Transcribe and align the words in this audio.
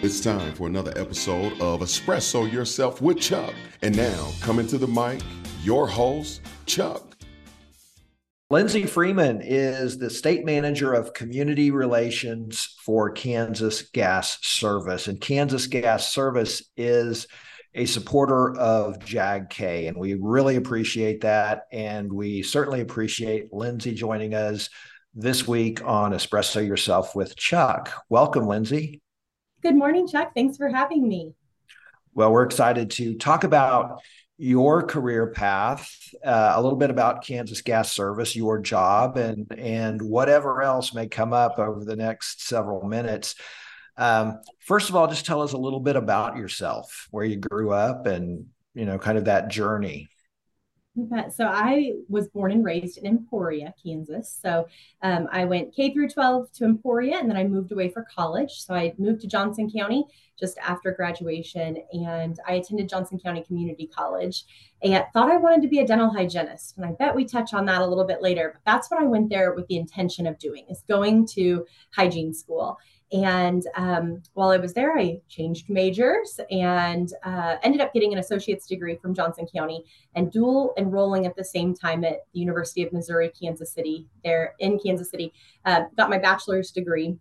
It's 0.00 0.20
time 0.20 0.54
for 0.54 0.68
another 0.68 0.92
episode 0.94 1.60
of 1.60 1.80
Espresso 1.80 2.50
Yourself 2.50 3.02
with 3.02 3.18
Chuck. 3.18 3.52
And 3.82 3.96
now, 3.96 4.30
coming 4.40 4.68
to 4.68 4.78
the 4.78 4.86
mic, 4.86 5.20
your 5.64 5.88
host, 5.88 6.40
Chuck. 6.66 7.16
Lindsay 8.48 8.84
Freeman 8.84 9.40
is 9.42 9.98
the 9.98 10.08
state 10.08 10.44
manager 10.44 10.92
of 10.92 11.14
community 11.14 11.72
relations 11.72 12.76
for 12.84 13.10
Kansas 13.10 13.82
Gas 13.90 14.38
Service. 14.42 15.08
And 15.08 15.20
Kansas 15.20 15.66
Gas 15.66 16.12
Service 16.12 16.62
is 16.76 17.26
a 17.74 17.84
supporter 17.84 18.56
of 18.56 19.00
JAGK, 19.00 19.88
and 19.88 19.96
we 19.96 20.14
really 20.14 20.54
appreciate 20.54 21.22
that. 21.22 21.62
And 21.72 22.12
we 22.12 22.44
certainly 22.44 22.82
appreciate 22.82 23.52
Lindsay 23.52 23.94
joining 23.94 24.34
us 24.34 24.70
this 25.12 25.48
week 25.48 25.84
on 25.84 26.12
Espresso 26.12 26.64
Yourself 26.64 27.16
with 27.16 27.34
Chuck. 27.34 27.90
Welcome, 28.08 28.46
Lindsay. 28.46 29.02
Good 29.60 29.74
morning, 29.74 30.06
Chuck. 30.06 30.32
Thanks 30.34 30.56
for 30.56 30.68
having 30.68 31.08
me. 31.08 31.34
Well, 32.14 32.30
we're 32.30 32.44
excited 32.44 32.90
to 32.92 33.16
talk 33.16 33.42
about 33.42 34.00
your 34.36 34.84
career 34.84 35.32
path, 35.32 35.92
uh, 36.24 36.52
a 36.54 36.62
little 36.62 36.78
bit 36.78 36.90
about 36.90 37.24
Kansas 37.24 37.60
Gas 37.60 37.90
Service, 37.90 38.36
your 38.36 38.60
job, 38.60 39.16
and 39.16 39.52
and 39.58 40.00
whatever 40.00 40.62
else 40.62 40.94
may 40.94 41.08
come 41.08 41.32
up 41.32 41.58
over 41.58 41.84
the 41.84 41.96
next 41.96 42.46
several 42.46 42.86
minutes. 42.86 43.34
Um, 43.96 44.40
first 44.60 44.90
of 44.90 44.96
all, 44.96 45.08
just 45.08 45.26
tell 45.26 45.42
us 45.42 45.54
a 45.54 45.58
little 45.58 45.80
bit 45.80 45.96
about 45.96 46.36
yourself, 46.36 47.08
where 47.10 47.24
you 47.24 47.36
grew 47.36 47.72
up, 47.72 48.06
and 48.06 48.46
you 48.74 48.86
know, 48.86 48.98
kind 48.98 49.18
of 49.18 49.24
that 49.24 49.48
journey. 49.48 50.08
So 51.30 51.46
I 51.46 51.92
was 52.08 52.28
born 52.28 52.52
and 52.52 52.64
raised 52.64 52.98
in 52.98 53.06
Emporia, 53.06 53.74
Kansas. 53.82 54.38
So 54.42 54.66
um, 55.02 55.28
I 55.30 55.44
went 55.44 55.74
K 55.74 55.92
through 55.92 56.08
12 56.08 56.52
to 56.52 56.64
Emporia, 56.64 57.18
and 57.18 57.28
then 57.30 57.36
I 57.36 57.44
moved 57.44 57.72
away 57.72 57.88
for 57.90 58.06
college. 58.14 58.52
So 58.52 58.74
I 58.74 58.94
moved 58.98 59.20
to 59.22 59.26
Johnson 59.26 59.70
County 59.70 60.04
just 60.38 60.58
after 60.58 60.92
graduation, 60.92 61.78
and 61.92 62.38
I 62.46 62.54
attended 62.54 62.88
Johnson 62.88 63.18
County 63.18 63.42
Community 63.42 63.86
College, 63.86 64.44
and 64.82 65.04
thought 65.12 65.30
I 65.30 65.36
wanted 65.36 65.62
to 65.62 65.68
be 65.68 65.80
a 65.80 65.86
dental 65.86 66.10
hygienist. 66.10 66.76
And 66.76 66.86
I 66.86 66.92
bet 66.92 67.14
we 67.14 67.24
touch 67.24 67.54
on 67.54 67.66
that 67.66 67.82
a 67.82 67.86
little 67.86 68.06
bit 68.06 68.22
later. 68.22 68.52
But 68.54 68.70
that's 68.70 68.90
what 68.90 69.00
I 69.00 69.06
went 69.06 69.30
there 69.30 69.52
with 69.54 69.66
the 69.68 69.76
intention 69.76 70.26
of 70.26 70.38
doing: 70.38 70.66
is 70.68 70.84
going 70.88 71.26
to 71.34 71.66
hygiene 71.92 72.32
school. 72.34 72.78
And 73.10 73.66
um, 73.74 74.22
while 74.34 74.50
I 74.50 74.58
was 74.58 74.74
there, 74.74 74.98
I 74.98 75.20
changed 75.28 75.70
majors 75.70 76.38
and 76.50 77.10
uh, 77.24 77.56
ended 77.62 77.80
up 77.80 77.94
getting 77.94 78.12
an 78.12 78.18
associate's 78.18 78.66
degree 78.66 78.96
from 79.00 79.14
Johnson 79.14 79.46
County 79.54 79.84
and 80.14 80.30
dual 80.30 80.74
enrolling 80.76 81.24
at 81.24 81.34
the 81.34 81.44
same 81.44 81.74
time 81.74 82.04
at 82.04 82.18
the 82.34 82.40
University 82.40 82.82
of 82.82 82.92
Missouri, 82.92 83.30
Kansas 83.40 83.72
City, 83.72 84.06
there 84.24 84.54
in 84.58 84.78
Kansas 84.78 85.10
City. 85.10 85.32
Uh, 85.64 85.84
got 85.96 86.10
my 86.10 86.18
bachelor's 86.18 86.70
degree, 86.70 87.16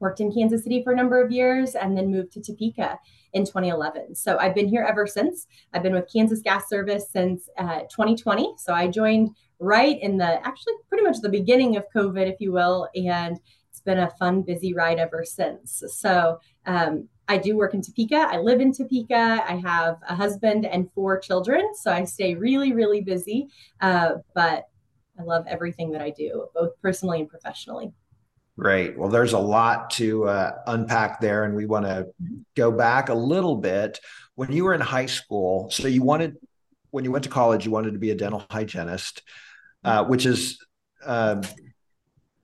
worked 0.00 0.20
in 0.20 0.32
Kansas 0.32 0.64
City 0.64 0.82
for 0.82 0.92
a 0.92 0.96
number 0.96 1.22
of 1.22 1.30
years, 1.30 1.76
and 1.76 1.96
then 1.96 2.10
moved 2.10 2.32
to 2.32 2.42
Topeka 2.42 2.98
in 3.32 3.44
2011. 3.44 4.16
So 4.16 4.38
I've 4.38 4.56
been 4.56 4.68
here 4.68 4.84
ever 4.88 5.06
since. 5.06 5.46
I've 5.72 5.84
been 5.84 5.94
with 5.94 6.10
Kansas 6.12 6.40
Gas 6.40 6.68
Service 6.68 7.10
since 7.10 7.48
uh, 7.58 7.82
2020. 7.82 8.54
So 8.58 8.74
I 8.74 8.88
joined 8.88 9.30
right 9.60 10.00
in 10.00 10.16
the 10.16 10.44
actually 10.44 10.72
pretty 10.88 11.04
much 11.04 11.20
the 11.20 11.28
beginning 11.28 11.76
of 11.76 11.84
COVID, 11.94 12.26
if 12.26 12.40
you 12.40 12.50
will, 12.50 12.88
and 12.96 13.38
it's 13.80 13.84
been 13.86 13.98
a 13.98 14.10
fun, 14.18 14.42
busy 14.42 14.74
ride 14.74 14.98
ever 14.98 15.24
since. 15.24 15.82
So 15.88 16.38
um, 16.66 17.08
I 17.28 17.38
do 17.38 17.56
work 17.56 17.72
in 17.72 17.80
Topeka. 17.80 18.28
I 18.30 18.36
live 18.36 18.60
in 18.60 18.72
Topeka. 18.74 19.42
I 19.48 19.56
have 19.56 19.96
a 20.06 20.14
husband 20.14 20.66
and 20.66 20.90
four 20.92 21.18
children. 21.18 21.74
So 21.74 21.90
I 21.90 22.04
stay 22.04 22.34
really, 22.34 22.74
really 22.74 23.00
busy. 23.00 23.48
Uh, 23.80 24.16
but 24.34 24.64
I 25.18 25.22
love 25.22 25.46
everything 25.48 25.92
that 25.92 26.02
I 26.02 26.10
do, 26.10 26.48
both 26.54 26.72
personally 26.82 27.20
and 27.20 27.28
professionally. 27.28 27.92
Great. 28.58 28.98
Well, 28.98 29.08
there's 29.08 29.32
a 29.32 29.38
lot 29.38 29.88
to 29.92 30.28
uh, 30.28 30.58
unpack 30.66 31.20
there, 31.20 31.44
and 31.44 31.54
we 31.54 31.64
want 31.64 31.86
to 31.86 32.08
go 32.54 32.70
back 32.70 33.08
a 33.08 33.14
little 33.14 33.56
bit. 33.56 33.98
When 34.34 34.52
you 34.52 34.64
were 34.64 34.74
in 34.74 34.82
high 34.82 35.06
school, 35.06 35.70
so 35.70 35.88
you 35.88 36.02
wanted, 36.02 36.36
when 36.90 37.04
you 37.04 37.12
went 37.12 37.24
to 37.24 37.30
college, 37.30 37.64
you 37.64 37.70
wanted 37.70 37.92
to 37.94 37.98
be 37.98 38.10
a 38.10 38.14
dental 38.14 38.44
hygienist, 38.50 39.22
uh, 39.84 40.04
which 40.04 40.26
is 40.26 40.58
uh, 41.06 41.40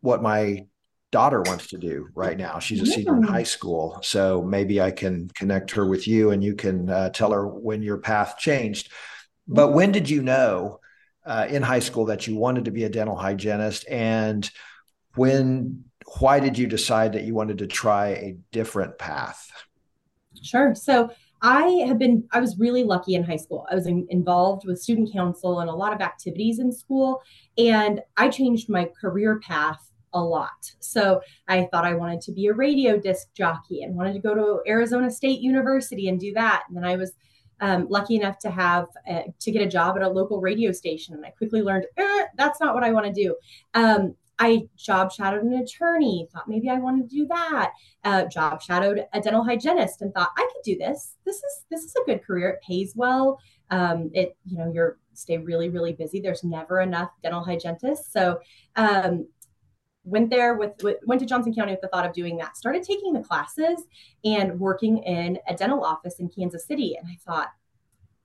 what 0.00 0.22
my 0.22 0.64
daughter 1.12 1.42
wants 1.42 1.68
to 1.68 1.78
do 1.78 2.08
right 2.14 2.36
now. 2.36 2.58
She's 2.58 2.82
a 2.82 2.86
senior 2.86 3.16
in 3.16 3.22
high 3.22 3.44
school. 3.44 3.98
So 4.02 4.42
maybe 4.42 4.80
I 4.80 4.90
can 4.90 5.28
connect 5.34 5.70
her 5.72 5.86
with 5.86 6.06
you 6.06 6.30
and 6.30 6.42
you 6.42 6.54
can 6.54 6.90
uh, 6.90 7.10
tell 7.10 7.32
her 7.32 7.46
when 7.46 7.82
your 7.82 7.98
path 7.98 8.38
changed. 8.38 8.92
But 9.46 9.72
when 9.72 9.92
did 9.92 10.10
you 10.10 10.22
know 10.22 10.80
uh, 11.24 11.46
in 11.48 11.62
high 11.62 11.78
school 11.78 12.06
that 12.06 12.26
you 12.26 12.36
wanted 12.36 12.64
to 12.64 12.70
be 12.70 12.84
a 12.84 12.88
dental 12.88 13.16
hygienist? 13.16 13.86
And 13.88 14.50
when, 15.14 15.84
why 16.18 16.40
did 16.40 16.58
you 16.58 16.66
decide 16.66 17.12
that 17.12 17.24
you 17.24 17.34
wanted 17.34 17.58
to 17.58 17.66
try 17.66 18.08
a 18.08 18.36
different 18.50 18.98
path? 18.98 19.48
Sure. 20.42 20.74
So 20.74 21.10
I 21.40 21.84
have 21.86 21.98
been, 21.98 22.24
I 22.32 22.40
was 22.40 22.58
really 22.58 22.82
lucky 22.82 23.14
in 23.14 23.22
high 23.22 23.36
school. 23.36 23.66
I 23.70 23.74
was 23.74 23.86
in, 23.86 24.06
involved 24.10 24.66
with 24.66 24.80
student 24.80 25.12
council 25.12 25.60
and 25.60 25.70
a 25.70 25.74
lot 25.74 25.92
of 25.92 26.00
activities 26.00 26.58
in 26.58 26.72
school. 26.72 27.22
And 27.56 28.00
I 28.16 28.28
changed 28.28 28.68
my 28.68 28.90
career 29.00 29.38
path 29.40 29.85
a 30.16 30.24
lot. 30.24 30.72
So 30.80 31.20
I 31.48 31.68
thought 31.70 31.84
I 31.84 31.94
wanted 31.94 32.20
to 32.22 32.32
be 32.32 32.46
a 32.46 32.54
radio 32.54 32.98
disc 32.98 33.28
jockey 33.34 33.82
and 33.82 33.94
wanted 33.94 34.14
to 34.14 34.18
go 34.18 34.34
to 34.34 34.62
Arizona 34.66 35.10
State 35.10 35.40
University 35.40 36.08
and 36.08 36.18
do 36.18 36.32
that. 36.34 36.64
And 36.68 36.76
then 36.76 36.84
I 36.84 36.96
was 36.96 37.12
um, 37.60 37.86
lucky 37.88 38.16
enough 38.16 38.38
to 38.40 38.50
have 38.50 38.86
uh, 39.08 39.22
to 39.40 39.50
get 39.50 39.62
a 39.62 39.68
job 39.68 39.96
at 39.96 40.02
a 40.02 40.08
local 40.08 40.40
radio 40.40 40.72
station, 40.72 41.14
and 41.14 41.24
I 41.24 41.30
quickly 41.30 41.62
learned 41.62 41.86
eh, 41.96 42.24
that's 42.36 42.60
not 42.60 42.74
what 42.74 42.84
I 42.84 42.92
want 42.92 43.06
to 43.06 43.12
do. 43.12 43.34
Um, 43.74 44.14
I 44.38 44.68
job 44.76 45.10
shadowed 45.10 45.42
an 45.42 45.54
attorney, 45.54 46.28
thought 46.32 46.48
maybe 46.48 46.68
I 46.68 46.78
wanted 46.78 47.08
to 47.08 47.16
do 47.16 47.26
that. 47.28 47.72
Uh, 48.04 48.24
job 48.26 48.60
shadowed 48.60 49.06
a 49.12 49.20
dental 49.20 49.42
hygienist, 49.42 50.02
and 50.02 50.12
thought 50.12 50.30
I 50.36 50.48
could 50.52 50.62
do 50.64 50.76
this. 50.76 51.14
This 51.24 51.36
is 51.36 51.64
this 51.70 51.84
is 51.84 51.94
a 51.96 52.04
good 52.04 52.22
career. 52.24 52.50
It 52.50 52.62
pays 52.66 52.92
well. 52.94 53.40
Um, 53.70 54.10
it 54.12 54.36
you 54.44 54.58
know 54.58 54.70
you're 54.72 54.98
stay 55.14 55.38
really 55.38 55.70
really 55.70 55.94
busy. 55.94 56.20
There's 56.20 56.44
never 56.44 56.80
enough 56.80 57.10
dental 57.22 57.42
hygienists, 57.42 58.12
so 58.12 58.38
um, 58.76 59.26
went 60.06 60.30
there 60.30 60.54
with, 60.54 60.72
with, 60.82 60.96
went 61.06 61.20
to 61.20 61.26
johnson 61.26 61.54
county 61.54 61.72
with 61.72 61.80
the 61.80 61.88
thought 61.88 62.06
of 62.06 62.12
doing 62.12 62.36
that 62.36 62.56
started 62.56 62.82
taking 62.82 63.12
the 63.12 63.20
classes 63.20 63.84
and 64.24 64.58
working 64.58 64.98
in 64.98 65.38
a 65.48 65.54
dental 65.54 65.84
office 65.84 66.20
in 66.20 66.28
kansas 66.28 66.66
city. 66.66 66.96
And 66.96 67.06
i 67.08 67.16
thought 67.26 67.48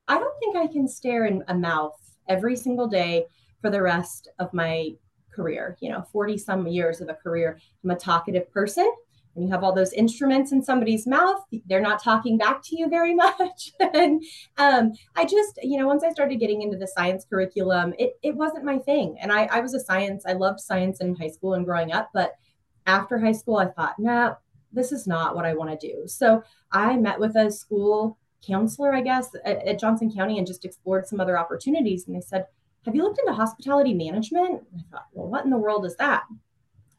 i 0.08 0.18
don't 0.18 0.40
think 0.40 0.56
i 0.56 0.68
can 0.68 0.88
stare 0.88 1.26
in 1.26 1.44
a 1.48 1.54
mouth 1.54 2.00
every 2.30 2.56
single 2.56 2.88
day 2.88 3.26
for 3.62 3.70
the 3.70 3.82
rest 3.82 4.30
of 4.40 4.54
my 4.54 4.94
career 5.34 5.78
you 5.82 5.90
know 5.90 6.06
40 6.12 6.38
some 6.38 6.68
years 6.68 7.02
of 7.02 7.10
a 7.10 7.14
career. 7.14 7.60
I'm 7.84 7.92
a 7.92 7.96
talkative 7.96 8.52
person 8.52 8.92
when 9.34 9.46
you 9.46 9.52
have 9.52 9.64
all 9.64 9.74
those 9.74 9.94
instruments 9.94 10.52
in 10.52 10.64
somebody's 10.64 11.08
mouth 11.08 11.44
they're 11.68 11.82
not 11.82 12.04
talking 12.04 12.38
back 12.38 12.62
to 12.64 12.78
you 12.78 12.90
very 12.90 13.14
much. 13.26 13.72
And 13.80 14.24
um, 14.58 14.94
i 15.16 15.26
just 15.26 15.60
you 15.62 15.78
know 15.78 15.88
once 15.88 16.04
i 16.04 16.12
started 16.12 16.40
getting 16.40 16.62
into 16.62 16.78
the 16.78 16.88
science 16.88 17.26
curriculum 17.30 17.94
it, 17.98 18.14
it 18.24 18.36
wasn't 18.36 18.66
my 18.66 18.78
thing. 18.80 19.18
And 19.20 19.32
I, 19.32 19.46
I 19.46 19.60
was 19.60 19.74
a 19.74 19.80
science 19.80 20.24
i 20.26 20.34
loved 20.34 20.60
science 20.60 21.02
in 21.02 21.16
high 21.16 21.30
school 21.30 21.54
and 21.54 21.66
growing 21.66 21.92
up 21.92 22.10
but 22.14 22.34
after 22.86 23.20
high 23.20 23.32
school 23.32 23.58
i 23.58 23.68
thought 23.68 23.96
nah 24.00 24.36
this 24.74 24.92
is 24.92 25.06
not 25.06 25.36
what 25.36 25.46
i 25.46 25.54
want 25.54 25.80
to 25.80 25.88
do. 25.88 26.04
So 26.08 26.44
i 26.72 26.98
met 26.98 27.20
with 27.20 27.36
a 27.36 27.52
school 27.52 28.18
counselor 28.46 28.94
i 28.94 29.02
guess 29.02 29.30
at, 29.46 29.68
at 29.68 29.80
johnson 29.80 30.12
county 30.12 30.40
and 30.40 30.48
just 30.48 30.66
explored 30.66 31.08
some 31.08 31.20
other 31.20 31.38
opportunities. 31.38 32.08
And 32.08 32.16
they 32.16 32.22
said 32.22 32.46
have 32.86 32.96
you 32.96 33.04
looked 33.04 33.20
into 33.20 33.34
hospitality 33.34 33.94
management? 33.94 34.64
And 34.72 34.82
i 34.82 34.84
thought 34.92 35.08
well 35.14 35.28
what 35.28 35.46
in 35.46 35.52
the 35.52 35.58
world 35.58 35.86
is 35.86 35.96
that? 35.98 36.24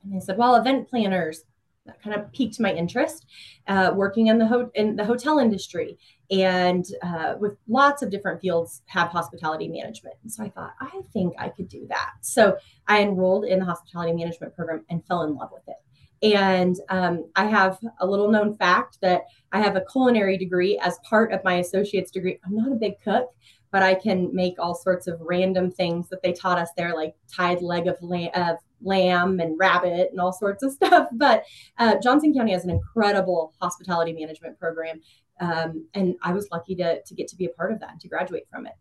And 0.05 0.15
they 0.15 0.21
said 0.21 0.39
well 0.39 0.55
event 0.55 0.89
planners 0.89 1.45
that 1.87 2.03
kind 2.03 2.15
of 2.15 2.31
piqued 2.33 2.61
my 2.61 2.73
interest 2.73 3.27
uh, 3.69 3.93
working 3.95 4.29
in 4.29 4.39
the 4.39 4.47
ho- 4.47 4.71
in 4.75 4.97
the 4.97 5.05
hotel 5.05 5.39
industry. 5.39 5.99
And 6.31 6.85
uh, 7.03 7.35
with 7.39 7.59
lots 7.69 8.03
of 8.03 8.11
different 8.11 8.41
fields 8.41 8.83
have 8.87 9.09
hospitality 9.09 9.69
management. 9.69 10.17
And 10.23 10.33
so 10.33 10.45
i 10.45 10.49
thought 10.49 10.75
i 10.81 11.01
think 11.13 11.35
i 11.39 11.49
could 11.49 11.69
do 11.69 11.87
that. 11.89 12.13
So 12.21 12.57
i 12.87 13.03
enrolled 13.03 13.45
in 13.45 13.59
the 13.59 13.65
hospitality 13.65 14.13
management 14.13 14.55
program 14.55 14.85
and 14.91 15.05
fell 15.07 15.23
in 15.23 15.35
love 15.35 15.51
with 15.53 15.65
it. 15.69 16.35
And 16.35 16.77
um, 16.89 17.27
i 17.37 17.47
have 17.47 17.79
a 18.01 18.07
little 18.07 18.31
known 18.31 18.57
fact 18.57 18.99
that 19.03 19.23
i 19.53 19.61
have 19.61 19.77
a 19.77 19.85
culinary 19.91 20.39
degree 20.39 20.79
as 20.79 20.99
part 21.09 21.33
of 21.33 21.45
my 21.45 21.55
associate's 21.55 22.11
degree. 22.11 22.39
I'm 22.45 22.57
not 22.57 22.73
a 22.73 22.77
big 22.77 22.95
cook 23.03 23.35
but 23.73 23.83
I 23.83 23.95
can 23.95 24.33
make 24.35 24.55
all 24.59 24.75
sorts 24.75 25.07
of 25.07 25.19
random 25.21 25.71
things 25.71 26.09
that 26.11 26.23
they 26.23 26.33
taught 26.33 26.59
us 26.59 26.69
there, 26.77 26.95
like 26.95 27.15
tied 27.35 27.63
leg 27.63 27.89
of, 27.89 27.97
lamb, 28.03 28.31
of 28.35 28.59
lamb 28.83 29.41
and 29.41 29.59
rabbit 29.59 30.11
and 30.11 30.21
all 30.21 30.33
sorts 30.33 30.63
of 30.63 30.73
stuff. 30.75 31.09
But 31.13 31.45
uh, 31.79 31.97
Johnson 32.01 32.35
County 32.35 32.53
has 32.53 32.65
an 32.65 32.71
incredible 32.71 33.55
hospitality 33.61 34.13
management 34.13 34.59
program. 34.59 35.01
Um, 35.41 35.87
and 35.95 36.15
I 36.23 36.33
was 36.33 36.49
lucky 36.53 36.77
to, 36.77 37.03
to 37.03 37.15
get 37.15 37.27
to 37.29 37.37
be 37.37 37.47
a 37.47 37.51
part 37.51 37.73
of 37.73 37.81
that 37.81 37.91
and 37.93 38.01
to 38.03 38.09
graduate 38.09 38.45
from 38.51 38.67
it. 38.67 38.75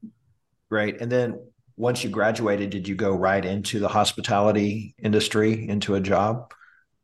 Great. 0.70 1.02
And 1.02 1.12
then 1.12 1.40
once 1.78 2.04
you 2.04 2.10
graduated, 2.10 2.70
did 2.70 2.88
you 2.88 2.96
go 2.96 3.16
right 3.16 3.44
into 3.44 3.80
the 3.80 3.88
hospitality 3.88 4.94
industry, 5.00 5.68
into 5.70 5.96
a 5.96 6.02
job? 6.02 6.54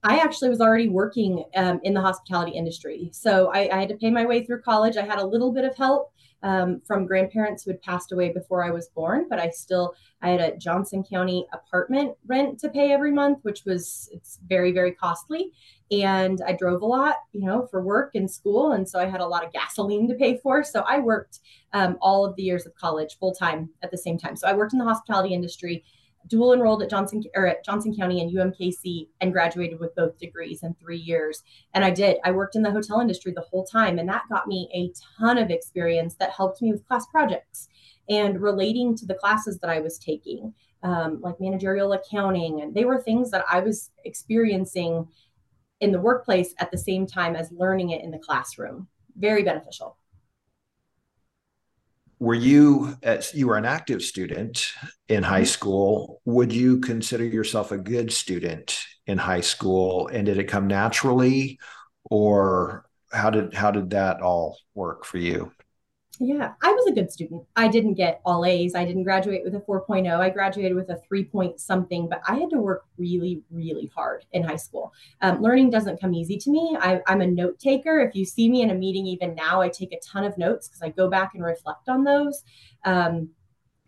I 0.03 0.17
actually 0.19 0.49
was 0.49 0.61
already 0.61 0.89
working 0.89 1.43
um, 1.55 1.79
in 1.83 1.93
the 1.93 2.01
hospitality 2.01 2.51
industry. 2.51 3.09
So 3.13 3.51
I, 3.51 3.75
I, 3.75 3.79
had 3.79 3.89
to 3.89 3.95
pay 3.95 4.11
my 4.11 4.25
way 4.25 4.45
through 4.45 4.61
college. 4.61 4.95
I 4.95 5.05
had 5.05 5.17
a 5.17 5.25
little 5.25 5.51
bit 5.51 5.65
of 5.65 5.75
help 5.75 6.13
um, 6.43 6.81
from 6.85 7.05
grandparents 7.05 7.63
who 7.63 7.71
had 7.71 7.81
passed 7.81 8.11
away 8.11 8.31
before 8.31 8.63
I 8.63 8.69
was 8.69 8.89
born, 8.89 9.25
but 9.29 9.39
I 9.39 9.49
still 9.49 9.95
I 10.21 10.29
had 10.29 10.39
a 10.39 10.57
Johnson 10.57 11.03
County 11.03 11.47
apartment 11.53 12.15
rent 12.25 12.59
to 12.59 12.69
pay 12.69 12.91
every 12.91 13.11
month, 13.11 13.39
which 13.43 13.63
was 13.65 14.09
it's 14.11 14.39
very 14.47 14.71
very 14.71 14.91
costly. 14.91 15.51
And 15.89 16.41
I 16.45 16.51
drove 16.51 16.81
a 16.81 16.85
lot, 16.85 17.15
you 17.31 17.45
know, 17.45 17.67
for 17.71 17.81
work 17.81 18.11
and 18.13 18.29
school, 18.29 18.73
and 18.73 18.87
so 18.87 18.99
I 18.99 19.05
had 19.05 19.21
a 19.21 19.27
lot 19.27 19.45
of 19.45 19.53
gasoline 19.53 20.07
to 20.09 20.15
pay 20.15 20.37
for. 20.37 20.63
So 20.63 20.83
I 20.87 20.99
worked 20.99 21.39
um, 21.73 21.97
all 22.01 22.25
of 22.25 22.35
the 22.35 22.43
years 22.43 22.65
of 22.65 22.75
college 22.75 23.17
full 23.19 23.33
time 23.33 23.69
at 23.81 23.91
the 23.91 23.97
same 23.97 24.17
time. 24.17 24.35
So 24.35 24.47
I 24.47 24.53
worked 24.53 24.73
in 24.73 24.79
the 24.79 24.85
hospitality 24.85 25.33
industry 25.33 25.83
dual 26.27 26.53
enrolled 26.53 26.83
at 26.83 26.89
Johnson 26.89 27.23
or 27.35 27.47
at 27.47 27.63
Johnson 27.63 27.95
County 27.95 28.21
and 28.21 28.31
UMKC 28.31 29.07
and 29.21 29.33
graduated 29.33 29.79
with 29.79 29.95
both 29.95 30.17
degrees 30.19 30.63
in 30.63 30.73
three 30.75 30.97
years. 30.97 31.43
And 31.73 31.83
I 31.83 31.91
did. 31.91 32.17
I 32.23 32.31
worked 32.31 32.55
in 32.55 32.61
the 32.61 32.71
hotel 32.71 32.99
industry 32.99 33.33
the 33.35 33.41
whole 33.41 33.65
time, 33.65 33.99
and 33.99 34.09
that 34.09 34.23
got 34.29 34.47
me 34.47 34.69
a 34.73 34.93
ton 35.19 35.37
of 35.37 35.49
experience 35.49 36.15
that 36.15 36.31
helped 36.31 36.61
me 36.61 36.71
with 36.71 36.87
class 36.87 37.05
projects 37.07 37.67
and 38.09 38.41
relating 38.41 38.95
to 38.97 39.05
the 39.05 39.15
classes 39.15 39.59
that 39.59 39.69
I 39.69 39.79
was 39.79 39.97
taking, 39.97 40.53
um, 40.83 41.19
like 41.21 41.39
managerial 41.39 41.93
accounting, 41.93 42.61
and 42.61 42.73
they 42.73 42.85
were 42.85 43.01
things 43.01 43.31
that 43.31 43.45
I 43.51 43.59
was 43.59 43.91
experiencing 44.05 45.07
in 45.79 45.91
the 45.91 45.99
workplace 45.99 46.53
at 46.59 46.71
the 46.71 46.77
same 46.77 47.05
time 47.05 47.35
as 47.35 47.51
learning 47.51 47.91
it 47.91 48.03
in 48.03 48.11
the 48.11 48.19
classroom. 48.19 48.87
Very 49.15 49.43
beneficial 49.43 49.97
were 52.19 52.35
you 52.35 52.95
as 53.03 53.33
you 53.33 53.47
were 53.47 53.57
an 53.57 53.65
active 53.65 54.01
student 54.01 54.71
in 55.07 55.23
high 55.23 55.41
mm-hmm. 55.41 55.45
school 55.45 56.21
would 56.25 56.51
you 56.51 56.79
consider 56.79 57.25
yourself 57.25 57.71
a 57.71 57.77
good 57.77 58.11
student 58.11 58.79
in 59.05 59.17
high 59.17 59.41
school 59.41 60.07
and 60.07 60.25
did 60.25 60.37
it 60.37 60.45
come 60.45 60.67
naturally 60.67 61.59
or 62.09 62.85
how 63.11 63.29
did 63.29 63.53
how 63.53 63.71
did 63.71 63.91
that 63.91 64.21
all 64.21 64.57
work 64.73 65.05
for 65.05 65.17
you 65.17 65.51
yeah, 66.19 66.53
I 66.63 66.71
was 66.71 66.87
a 66.87 66.93
good 66.93 67.11
student. 67.11 67.43
I 67.55 67.67
didn't 67.67 67.93
get 67.93 68.21
all 68.25 68.45
A's. 68.45 68.75
I 68.75 68.85
didn't 68.85 69.03
graduate 69.03 69.43
with 69.43 69.55
a 69.55 69.59
4.0. 69.59 70.19
I 70.19 70.29
graduated 70.29 70.75
with 70.75 70.89
a 70.89 70.97
3 71.07 71.25
point 71.25 71.59
something, 71.59 72.09
but 72.09 72.21
I 72.27 72.35
had 72.35 72.49
to 72.51 72.57
work 72.57 72.85
really, 72.97 73.43
really 73.51 73.91
hard 73.93 74.25
in 74.31 74.43
high 74.43 74.55
school. 74.55 74.93
Um, 75.21 75.41
learning 75.41 75.69
doesn't 75.69 76.01
come 76.01 76.13
easy 76.13 76.37
to 76.37 76.49
me. 76.49 76.77
I, 76.79 77.01
am 77.07 77.21
a 77.21 77.27
note 77.27 77.59
taker. 77.59 77.99
If 77.99 78.15
you 78.15 78.25
see 78.25 78.49
me 78.49 78.61
in 78.61 78.71
a 78.71 78.75
meeting, 78.75 79.05
even 79.05 79.35
now, 79.35 79.61
I 79.61 79.69
take 79.69 79.93
a 79.93 79.99
ton 79.99 80.23
of 80.23 80.37
notes 80.37 80.67
because 80.67 80.81
I 80.81 80.89
go 80.89 81.09
back 81.09 81.35
and 81.35 81.43
reflect 81.43 81.89
on 81.89 82.03
those 82.03 82.43
um, 82.83 83.29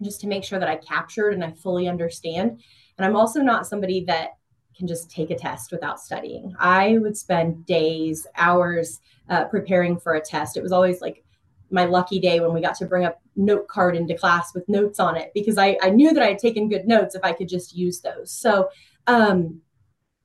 just 0.02 0.22
to 0.22 0.28
make 0.28 0.44
sure 0.44 0.60
that 0.60 0.70
I 0.70 0.76
captured 0.76 1.34
and 1.34 1.44
I 1.44 1.52
fully 1.52 1.88
understand. 1.88 2.62
And 2.98 3.06
I'm 3.06 3.16
also 3.16 3.42
not 3.42 3.66
somebody 3.66 4.04
that 4.06 4.32
can 4.78 4.88
just 4.88 5.10
take 5.12 5.30
a 5.30 5.36
test 5.36 5.72
without 5.72 6.00
studying. 6.00 6.54
I 6.60 6.98
would 7.00 7.18
spend 7.18 7.66
days, 7.66 8.26
hours 8.38 9.02
uh, 9.30 9.46
preparing 9.46 10.00
for 10.00 10.14
a 10.14 10.22
test. 10.22 10.58
It 10.58 10.64
was 10.64 10.72
always 10.72 11.02
like, 11.02 11.24
my 11.72 11.86
lucky 11.86 12.20
day 12.20 12.40
when 12.40 12.54
we 12.54 12.62
got 12.62 12.76
to 12.76 12.86
bring 12.86 13.06
a 13.06 13.14
note 13.36 13.68
card 13.68 13.96
into 13.96 14.16
class 14.16 14.54
with 14.54 14.68
notes 14.68 15.00
on 15.00 15.16
it 15.16 15.32
because 15.34 15.58
I, 15.58 15.78
I 15.82 15.90
knew 15.90 16.14
that 16.14 16.24
I 16.24 16.30
had 16.30 16.40
taken 16.40 16.70
good 16.70 16.88
notes 16.88 17.16
if 17.16 17.24
I 17.24 17.34
could 17.34 17.50
just 17.50 17.76
use 17.76 18.02
those. 18.02 18.32
So 18.32 18.70
um, 19.08 19.62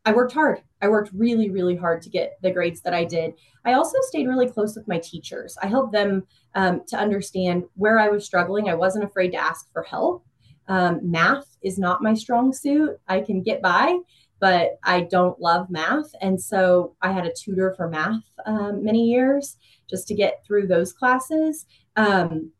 I 0.05 0.13
worked 0.13 0.33
hard. 0.33 0.63
I 0.83 0.89
worked 0.89 1.11
really, 1.15 1.51
really 1.51 1.77
hard 1.77 2.03
to 2.03 2.11
get 2.11 2.39
the 2.43 2.51
grades 2.51 2.83
that 2.83 2.93
I 2.93 3.05
did. 3.05 3.35
I 3.65 3.73
also 3.73 3.97
stayed 4.03 4.29
really 4.29 4.49
close 4.49 4.77
with 4.77 4.87
my 4.87 4.99
teachers. 4.99 5.57
I 5.63 5.67
helped 5.67 5.93
them 5.93 6.27
um, 6.55 6.83
to 6.89 6.99
understand 6.99 7.65
where 7.75 7.99
I 7.99 8.09
was 8.09 8.27
struggling. 8.27 8.69
I 8.69 8.75
wasn't 8.75 9.05
afraid 9.05 9.31
to 9.31 9.39
ask 9.39 9.73
for 9.73 9.83
help. 9.83 10.27
Um, 10.69 11.01
math 11.03 11.57
is 11.63 11.79
not 11.79 12.03
my 12.03 12.15
strong 12.15 12.53
suit. 12.53 12.99
I 13.09 13.21
can 13.21 13.43
get 13.43 13.63
by, 13.63 13.99
but 14.41 14.79
I 14.83 15.03
don't 15.03 15.41
love 15.41 15.71
math. 15.71 16.11
And 16.21 16.41
so 16.41 16.97
I 17.01 17.13
had 17.13 17.27
a 17.27 17.33
tutor 17.33 17.75
for 17.77 17.89
math 17.89 18.23
um, 18.47 18.85
many 18.85 19.05
years 19.05 19.57
just 19.89 20.07
to 20.09 20.15
get 20.15 20.45
through 20.47 20.67
those 20.67 20.93
classes. 20.93 21.67
Um, 21.97 22.51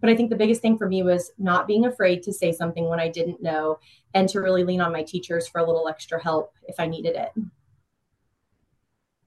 but 0.00 0.10
I 0.10 0.16
think 0.16 0.30
the 0.30 0.36
biggest 0.36 0.62
thing 0.62 0.78
for 0.78 0.88
me 0.88 1.02
was 1.02 1.32
not 1.38 1.66
being 1.66 1.86
afraid 1.86 2.22
to 2.24 2.32
say 2.32 2.52
something 2.52 2.88
when 2.88 3.00
I 3.00 3.08
didn't 3.08 3.42
know 3.42 3.78
and 4.14 4.28
to 4.28 4.40
really 4.40 4.64
lean 4.64 4.80
on 4.80 4.92
my 4.92 5.02
teachers 5.02 5.48
for 5.48 5.60
a 5.60 5.66
little 5.66 5.88
extra 5.88 6.22
help 6.22 6.52
if 6.68 6.76
I 6.78 6.86
needed 6.86 7.16
it. 7.16 7.30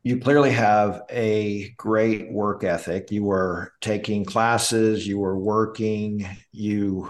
You 0.04 0.20
clearly 0.20 0.52
have 0.52 1.04
a 1.10 1.70
great 1.72 2.32
work 2.32 2.64
ethic. 2.64 3.12
You 3.12 3.26
were 3.26 3.74
taking 3.82 4.24
classes, 4.24 5.06
you 5.06 5.20
were 5.20 5.38
working, 5.38 6.26
you 6.52 7.10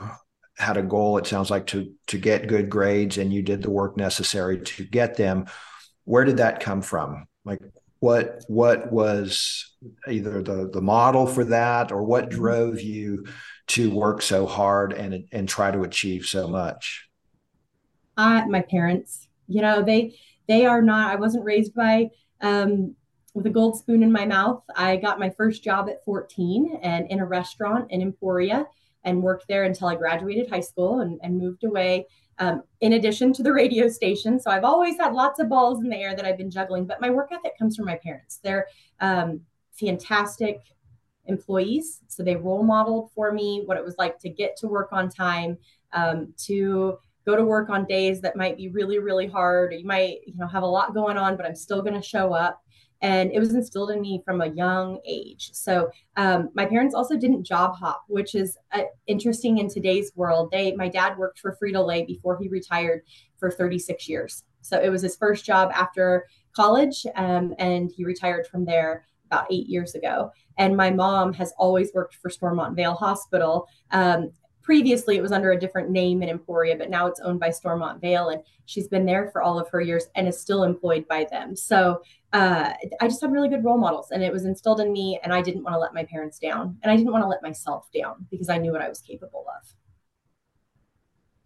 had 0.60 0.78
a 0.78 0.84
goal 0.84 1.18
it 1.18 1.26
sounds 1.26 1.50
like 1.50 1.66
to 1.68 1.92
to 2.08 2.18
get 2.18 2.48
good 2.48 2.70
grades 2.70 3.18
and 3.18 3.34
you 3.34 3.42
did 3.42 3.62
the 3.62 3.72
work 3.72 3.98
necessary 3.98 4.60
to 4.60 4.84
get 4.84 5.16
them. 5.16 5.46
Where 6.04 6.26
did 6.26 6.38
that 6.38 6.60
come 6.60 6.82
from? 6.82 7.28
Like 7.46 7.62
what 8.00 8.44
what 8.48 8.92
was 8.92 9.76
either 10.08 10.42
the 10.42 10.70
the 10.72 10.82
model 10.82 11.28
for 11.28 11.44
that 11.46 11.92
or 11.92 12.04
what 12.04 12.26
mm-hmm. 12.26 12.40
drove 12.40 12.82
you 12.82 13.26
to 13.68 13.92
work 13.92 14.22
so 14.22 14.46
hard 14.46 14.94
and 14.94 15.26
and 15.32 15.48
try 15.48 15.70
to 15.70 15.84
achieve 15.84 16.26
so 16.26 16.48
much 16.48 17.08
uh, 18.18 18.46
my 18.48 18.62
parents 18.62 19.28
you 19.48 19.62
know 19.62 19.84
they 19.84 20.18
they 20.48 20.66
are 20.66 20.82
not 20.82 21.12
i 21.12 21.16
wasn't 21.16 21.44
raised 21.44 21.74
by 21.74 22.10
um, 22.42 22.96
with 23.34 23.46
a 23.46 23.50
gold 23.50 23.78
spoon 23.78 24.02
in 24.02 24.12
my 24.12 24.26
mouth 24.26 24.64
i 24.76 24.96
got 24.96 25.20
my 25.20 25.30
first 25.32 25.64
job 25.64 25.90
at 25.90 26.04
14 26.06 26.80
and 26.82 27.10
in 27.12 27.20
a 27.20 27.26
restaurant 27.26 27.92
in 27.92 28.02
emporia 28.02 28.66
and 29.04 29.22
worked 29.22 29.48
there 29.48 29.63
until 29.63 29.88
i 29.88 29.96
graduated 29.96 30.50
high 30.50 30.60
school 30.60 31.01
and, 31.01 31.19
and 31.24 31.38
moved 31.38 31.63
away 31.63 32.06
um, 32.40 32.63
in 32.81 32.94
addition 32.94 33.31
to 33.34 33.44
the 33.44 33.54
radio 33.62 33.88
station. 33.88 34.40
So 34.40 34.50
I've 34.50 34.63
always 34.63 34.98
had 34.98 35.13
lots 35.13 35.40
of 35.40 35.50
balls 35.50 35.84
in 35.84 35.90
the 35.90 35.98
air 35.98 36.16
that 36.16 36.25
I've 36.25 36.38
been 36.38 36.51
juggling, 36.51 36.86
but 36.86 37.01
my 37.01 37.10
work 37.10 37.30
ethic 37.31 37.57
comes 37.57 37.75
from 37.75 37.86
my 37.86 37.98
parents. 37.98 38.40
They're 38.44 38.68
um, 39.00 39.42
fantastic 39.74 40.62
employees. 41.25 42.01
So 42.07 42.24
they 42.24 42.36
role 42.36 42.63
modeled 42.63 43.12
for 43.13 43.31
me 43.31 43.63
what 43.66 43.78
it 43.78 43.84
was 43.84 43.96
like 43.98 44.18
to 44.19 44.30
get 44.30 44.56
to 44.57 44.68
work 44.68 44.92
on 44.92 45.10
time, 45.10 45.57
um, 45.94 46.34
to 46.46 46.98
go 47.25 47.36
to 47.36 47.46
work 47.46 47.69
on 47.69 47.86
days 47.86 48.22
that 48.22 48.36
might 48.36 48.57
be 48.57 48.69
really, 48.69 48.98
really 48.98 49.28
hard. 49.28 49.74
You 49.74 49.86
might, 49.86 50.19
you 50.25 50.36
know, 50.38 50.48
have 50.48 50.63
a 50.63 50.68
lot 50.68 50.94
going 50.94 51.18
on, 51.18 51.38
but 51.38 51.46
I'm 51.46 51.56
still 51.56 51.81
going 51.81 51.94
to 51.94 52.01
show 52.01 52.34
up 52.34 52.62
and 53.01 53.31
it 53.31 53.40
was 53.40 53.54
instilled 53.54 53.92
in 53.92 54.01
me 54.01 54.22
from 54.25 54.42
a 54.42 54.48
young 54.48 55.00
age. 55.06 55.51
So 55.54 55.90
um, 56.18 56.50
my 56.54 56.66
parents 56.66 56.94
also 56.94 57.18
didn't 57.18 57.46
job 57.46 57.75
hop, 57.75 58.04
which 58.07 58.36
is 58.36 58.57
uh, 58.74 58.84
interesting 59.07 59.60
in 59.60 59.69
today's 59.69 60.12
world. 60.16 60.51
They, 60.51 60.75
my 60.75 60.90
dad 60.90 61.18
worked 61.18 61.40
for 61.40 61.56
Frito 61.56 61.86
Lay 61.86 62.06
before 62.06 62.38
he 62.42 62.50
retired 62.50 63.01
for 63.38 63.51
36 63.51 64.10
years. 64.10 64.44
So 64.62 64.80
it 64.80 64.90
was 64.90 65.01
his 65.01 65.16
first 65.16 65.46
job 65.46 65.72
after 65.74 66.25
college, 66.54 67.06
um, 67.16 67.54
and 67.57 67.90
he 67.96 68.04
retired 68.04 68.48
from 68.48 68.66
there 68.66 69.06
about 69.28 69.48
eight 69.51 69.68
years 69.68 69.96
ago. 69.96 70.31
And 70.57 70.75
my 70.75 70.90
mom 70.90 71.34
has 71.34 71.54
always 71.57 71.92
worked 71.94 72.16
for 72.16 72.30
Stormont 72.30 72.75
Vail 72.75 72.96
Hospital. 72.96 73.68
Um, 73.92 74.31
previously 74.69 75.18
it 75.18 75.21
was 75.21 75.31
under 75.31 75.51
a 75.51 75.60
different 75.60 75.89
name 75.89 76.21
in 76.21 76.30
Emporia, 76.30 76.75
but 76.77 76.92
now 76.92 77.07
it's 77.07 77.19
owned 77.21 77.39
by 77.39 77.50
Stormont 77.50 78.00
Vail, 78.00 78.30
and 78.30 78.44
she's 78.68 78.88
been 78.88 79.04
there 79.04 79.31
for 79.31 79.42
all 79.42 79.57
of 79.57 79.68
her 79.69 79.81
years 79.81 80.06
and 80.13 80.27
is 80.27 80.39
still 80.39 80.62
employed 80.62 81.07
by 81.07 81.25
them. 81.31 81.56
So 81.56 82.04
uh, 82.33 82.74
I 83.01 83.08
just 83.08 83.20
had 83.20 83.32
really 83.32 83.50
good 83.50 83.63
role 83.63 83.79
models, 83.79 84.12
and 84.12 84.22
it 84.22 84.32
was 84.32 84.46
instilled 84.46 84.79
in 84.79 84.94
me, 84.94 85.20
and 85.24 85.34
I 85.34 85.41
didn't 85.41 85.63
want 85.63 85.74
to 85.74 85.79
let 85.79 85.96
my 85.96 86.03
parents 86.03 86.38
down, 86.38 86.77
and 86.84 86.91
I 86.91 86.96
didn't 86.96 87.12
want 87.12 87.24
to 87.24 87.27
let 87.27 87.41
myself 87.41 87.88
down 87.91 88.27
because 88.29 88.48
I 88.48 88.60
knew 88.60 88.72
what 88.72 88.84
I 88.84 88.89
was 88.89 89.01
capable 89.01 89.44
of. 89.60 89.74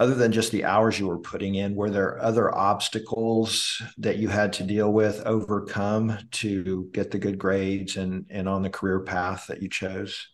Other 0.01 0.15
than 0.15 0.33
just 0.33 0.51
the 0.51 0.65
hours 0.65 1.00
you 1.00 1.07
were 1.07 1.17
putting 1.17 1.55
in, 1.55 1.75
were 1.75 1.89
there 1.89 2.21
other 2.21 2.53
obstacles 2.53 3.81
that 4.00 4.17
you 4.17 4.27
had 4.27 4.51
to 4.51 4.65
deal 4.65 4.91
with, 4.91 5.21
overcome 5.25 6.17
to 6.31 6.89
get 6.91 7.09
the 7.09 7.19
good 7.19 7.38
grades 7.38 7.95
and 7.95 8.25
and 8.29 8.50
on 8.50 8.63
the 8.63 8.69
career 8.69 9.00
path 9.00 9.48
that 9.48 9.62
you 9.62 9.69
chose? 9.69 10.27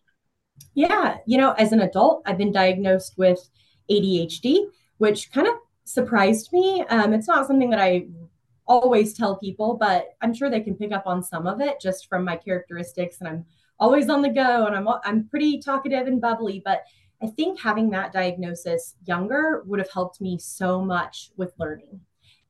Yeah, 0.73 1.17
you 1.25 1.37
know, 1.37 1.53
as 1.53 1.71
an 1.71 1.81
adult, 1.81 2.23
I've 2.25 2.37
been 2.37 2.51
diagnosed 2.51 3.17
with 3.17 3.49
ADHD, 3.89 4.65
which 4.97 5.31
kind 5.31 5.47
of 5.47 5.55
surprised 5.85 6.53
me. 6.53 6.85
Um, 6.89 7.13
it's 7.13 7.27
not 7.27 7.47
something 7.47 7.69
that 7.71 7.79
I 7.79 8.07
always 8.67 9.13
tell 9.13 9.37
people, 9.37 9.75
but 9.75 10.09
I'm 10.21 10.33
sure 10.33 10.49
they 10.49 10.61
can 10.61 10.75
pick 10.75 10.91
up 10.91 11.07
on 11.07 11.23
some 11.23 11.47
of 11.47 11.59
it 11.59 11.81
just 11.81 12.07
from 12.07 12.23
my 12.23 12.37
characteristics. 12.37 13.17
And 13.19 13.27
I'm 13.27 13.45
always 13.79 14.09
on 14.09 14.21
the 14.21 14.29
go, 14.29 14.67
and 14.67 14.75
I'm 14.75 14.87
I'm 15.03 15.27
pretty 15.27 15.59
talkative 15.59 16.07
and 16.07 16.21
bubbly. 16.21 16.61
But 16.63 16.83
I 17.21 17.27
think 17.27 17.59
having 17.59 17.89
that 17.89 18.13
diagnosis 18.13 18.95
younger 19.05 19.63
would 19.65 19.79
have 19.79 19.91
helped 19.91 20.21
me 20.21 20.37
so 20.37 20.81
much 20.81 21.31
with 21.35 21.53
learning. 21.57 21.99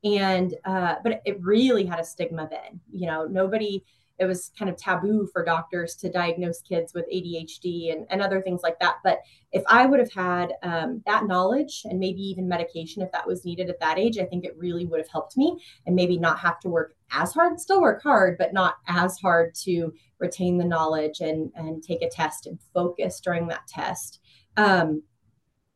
And 0.04 0.54
uh, 0.64 0.96
but 1.02 1.22
it 1.24 1.42
really 1.42 1.84
had 1.84 2.00
a 2.00 2.04
stigma 2.04 2.48
then. 2.50 2.80
You 2.92 3.06
know, 3.06 3.24
nobody 3.24 3.84
it 4.20 4.26
was 4.26 4.52
kind 4.56 4.70
of 4.70 4.76
taboo 4.76 5.26
for 5.32 5.42
doctors 5.42 5.96
to 5.96 6.10
diagnose 6.10 6.60
kids 6.60 6.92
with 6.92 7.10
ADHD 7.10 7.90
and, 7.90 8.06
and 8.10 8.20
other 8.20 8.42
things 8.42 8.60
like 8.62 8.78
that. 8.78 8.96
But 9.02 9.20
if 9.50 9.62
I 9.66 9.86
would 9.86 9.98
have 9.98 10.12
had 10.12 10.52
um, 10.62 11.02
that 11.06 11.26
knowledge 11.26 11.82
and 11.84 11.98
maybe 11.98 12.20
even 12.20 12.46
medication 12.46 13.02
if 13.02 13.10
that 13.12 13.26
was 13.26 13.46
needed 13.46 13.70
at 13.70 13.80
that 13.80 13.98
age, 13.98 14.18
I 14.18 14.26
think 14.26 14.44
it 14.44 14.56
really 14.58 14.84
would 14.84 15.00
have 15.00 15.08
helped 15.08 15.38
me 15.38 15.58
and 15.86 15.96
maybe 15.96 16.18
not 16.18 16.38
have 16.38 16.60
to 16.60 16.68
work 16.68 16.94
as 17.10 17.32
hard, 17.32 17.58
still 17.58 17.80
work 17.80 18.02
hard, 18.02 18.36
but 18.38 18.52
not 18.52 18.74
as 18.86 19.18
hard 19.18 19.54
to 19.62 19.92
retain 20.18 20.58
the 20.58 20.64
knowledge 20.64 21.20
and, 21.20 21.50
and 21.54 21.82
take 21.82 22.02
a 22.02 22.10
test 22.10 22.46
and 22.46 22.58
focus 22.74 23.20
during 23.20 23.48
that 23.48 23.66
test. 23.66 24.20
Um, 24.58 25.02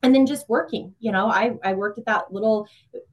and 0.04 0.14
then 0.14 0.26
just 0.26 0.49
working 0.49 0.94
you 1.00 1.11
know 1.11 1.26
i 1.28 1.52
i 1.64 1.73
worked 1.73 1.99
at 1.99 2.04
that 2.04 2.32
little 2.32 2.68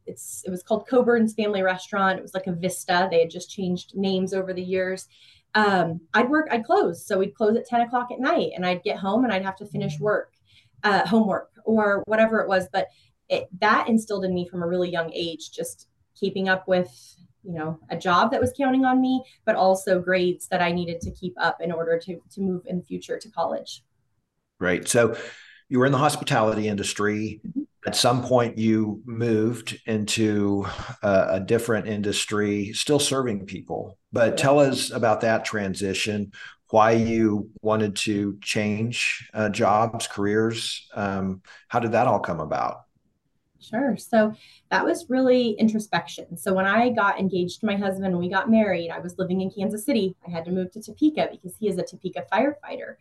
it's 0.06 0.44
it 0.46 0.52
was 0.52 0.62
called 0.62 0.88
coburn's 0.88 1.34
family 1.34 1.62
restaurant. 1.62 2.20
It 2.20 2.22
was 2.22 2.34
like 2.34 2.48
a 2.48 2.52
vista. 2.52 3.08
They 3.10 3.22
had 3.22 3.30
just 3.30 3.50
changed 3.50 3.96
names 3.96 4.34
over 4.34 4.54
the 4.54 4.62
years. 4.62 5.08
Um, 5.56 6.02
i'd 6.14 6.30
work 6.30 6.48
i'd 6.52 6.66
close. 6.66 7.06
So 7.06 7.18
we'd 7.18 7.36
close 7.36 7.58
at 7.58 7.66
10 7.66 7.82
o'clock 7.82 8.10
at 8.12 8.20
night 8.20 8.52
and 8.56 8.66
i'd 8.66 8.84
get 8.84 8.98
home 8.98 9.24
and 9.24 9.34
i'd 9.34 9.46
have 9.46 9.58
to 9.58 9.66
finish 9.66 10.00
work 10.00 10.34
uh, 10.84 11.06
homework 11.08 11.52
or 11.66 12.04
whatever 12.06 12.40
it 12.42 12.48
was. 12.48 12.68
But 12.72 12.88
it, 13.30 13.48
that 13.60 13.88
instilled 13.88 14.26
in 14.26 14.34
me 14.34 14.48
from 14.48 14.62
a 14.62 14.68
really 14.68 14.90
young 14.90 15.12
age 15.14 15.52
just 15.52 15.88
keeping 16.16 16.50
up 16.50 16.68
with 16.68 17.16
you 17.44 17.54
know 17.54 17.80
a 17.90 17.98
job 17.98 18.32
that 18.32 18.42
was 18.42 18.54
counting 18.56 18.86
on 18.86 19.02
me 19.02 19.24
but 19.46 19.56
also 19.56 20.00
grades 20.00 20.48
that 20.50 20.62
i 20.62 20.72
needed 20.72 21.02
to 21.02 21.10
keep 21.10 21.34
up 21.40 21.58
in 21.60 21.72
order 21.72 21.98
to 21.98 22.22
to 22.30 22.40
move 22.42 22.62
in 22.68 22.78
the 22.78 22.84
future 22.84 23.18
to 23.18 23.30
college. 23.32 23.84
Right. 24.60 24.88
So 24.88 25.18
you 25.72 25.80
were 25.80 25.86
in 25.86 25.94
the 25.94 25.98
hospitality 25.98 26.68
industry. 26.68 27.40
Mm-hmm. 27.48 27.62
At 27.88 27.96
some 27.96 28.24
point, 28.24 28.58
you 28.58 29.02
moved 29.06 29.82
into 29.86 30.68
a, 31.02 31.28
a 31.30 31.40
different 31.40 31.88
industry, 31.88 32.74
still 32.74 33.00
serving 33.00 33.46
people. 33.46 33.98
But 34.12 34.38
tell 34.38 34.60
us 34.60 34.92
about 34.92 35.22
that 35.22 35.46
transition, 35.46 36.34
why 36.70 36.92
you 36.92 37.50
wanted 37.62 37.96
to 37.96 38.38
change 38.42 39.30
uh, 39.34 39.48
jobs, 39.48 40.08
careers. 40.08 40.88
Um, 40.94 41.42
how 41.70 41.80
did 41.80 41.94
that 41.94 42.06
all 42.06 42.20
come 42.20 42.42
about? 42.42 42.82
Sure. 43.62 43.96
So 43.96 44.34
that 44.70 44.84
was 44.84 45.10
really 45.10 45.52
introspection. 45.52 46.36
So 46.36 46.54
when 46.54 46.66
I 46.66 46.90
got 46.90 47.20
engaged 47.20 47.60
to 47.60 47.68
my 47.68 47.76
husband, 47.76 48.08
and 48.08 48.18
we 48.18 48.28
got 48.28 48.50
married, 48.50 48.90
I 48.90 49.00
was 49.00 49.18
living 49.18 49.42
in 49.42 49.52
Kansas 49.52 49.86
City. 49.86 50.16
I 50.28 50.32
had 50.32 50.46
to 50.46 50.52
move 50.52 50.72
to 50.72 50.82
Topeka 50.82 51.30
because 51.32 51.56
he 51.58 51.68
is 51.68 51.78
a 51.78 51.84
Topeka 51.84 52.26
firefighter 52.32 52.96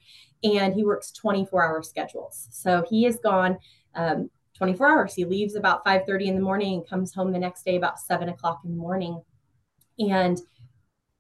and 0.45 0.75
he 0.75 0.85
works 0.85 1.13
24 1.13 1.65
hour 1.65 1.83
schedules. 1.83 2.49
So 2.51 2.85
he 2.89 3.07
is 3.07 3.19
gone 3.19 3.59
um, 3.95 4.31
24 4.55 4.87
hours. 4.87 5.15
He 5.15 5.25
leaves 5.25 5.55
about 5.55 5.85
5:30 5.85 6.27
in 6.27 6.35
the 6.35 6.43
morning 6.43 6.75
and 6.75 6.89
comes 6.89 7.15
home 7.15 7.33
the 7.33 7.39
next 7.39 7.65
day 7.65 7.77
about 7.77 7.99
seven 7.99 8.29
o'clock 8.29 8.61
in 8.65 8.71
the 8.71 8.77
morning. 8.77 9.23
And 9.99 10.39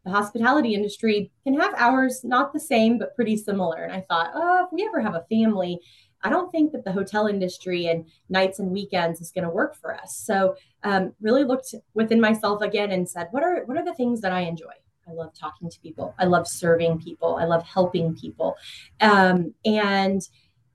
the 0.04 0.10
hospitality 0.10 0.74
industry 0.74 1.30
can 1.44 1.58
have 1.60 1.74
hours 1.76 2.24
not 2.24 2.52
the 2.52 2.60
same, 2.60 2.98
but 2.98 3.14
pretty 3.14 3.36
similar. 3.36 3.84
And 3.84 3.92
I 3.92 4.00
thought, 4.08 4.30
oh, 4.34 4.64
if 4.64 4.72
we 4.72 4.84
ever 4.84 5.00
have 5.00 5.14
a 5.14 5.26
family, 5.30 5.80
I 6.22 6.30
don't 6.30 6.50
think 6.50 6.72
that 6.72 6.84
the 6.84 6.92
hotel 6.92 7.26
industry 7.26 7.86
and 7.86 8.04
nights 8.28 8.58
and 8.58 8.70
weekends 8.70 9.20
is 9.20 9.30
going 9.30 9.44
to 9.44 9.50
work 9.50 9.74
for 9.76 9.94
us. 9.94 10.16
So 10.16 10.56
um, 10.82 11.12
really 11.20 11.44
looked 11.44 11.74
within 11.94 12.20
myself 12.20 12.62
again 12.62 12.90
and 12.90 13.08
said, 13.08 13.28
what 13.30 13.42
are 13.42 13.64
what 13.64 13.76
are 13.76 13.84
the 13.84 13.94
things 13.94 14.20
that 14.20 14.32
I 14.32 14.40
enjoy? 14.40 14.72
I 15.08 15.12
love 15.12 15.32
talking 15.34 15.70
to 15.70 15.80
people. 15.80 16.14
I 16.18 16.26
love 16.26 16.46
serving 16.46 17.00
people. 17.00 17.36
I 17.36 17.44
love 17.44 17.64
helping 17.64 18.14
people, 18.14 18.56
um, 19.00 19.54
and 19.64 20.22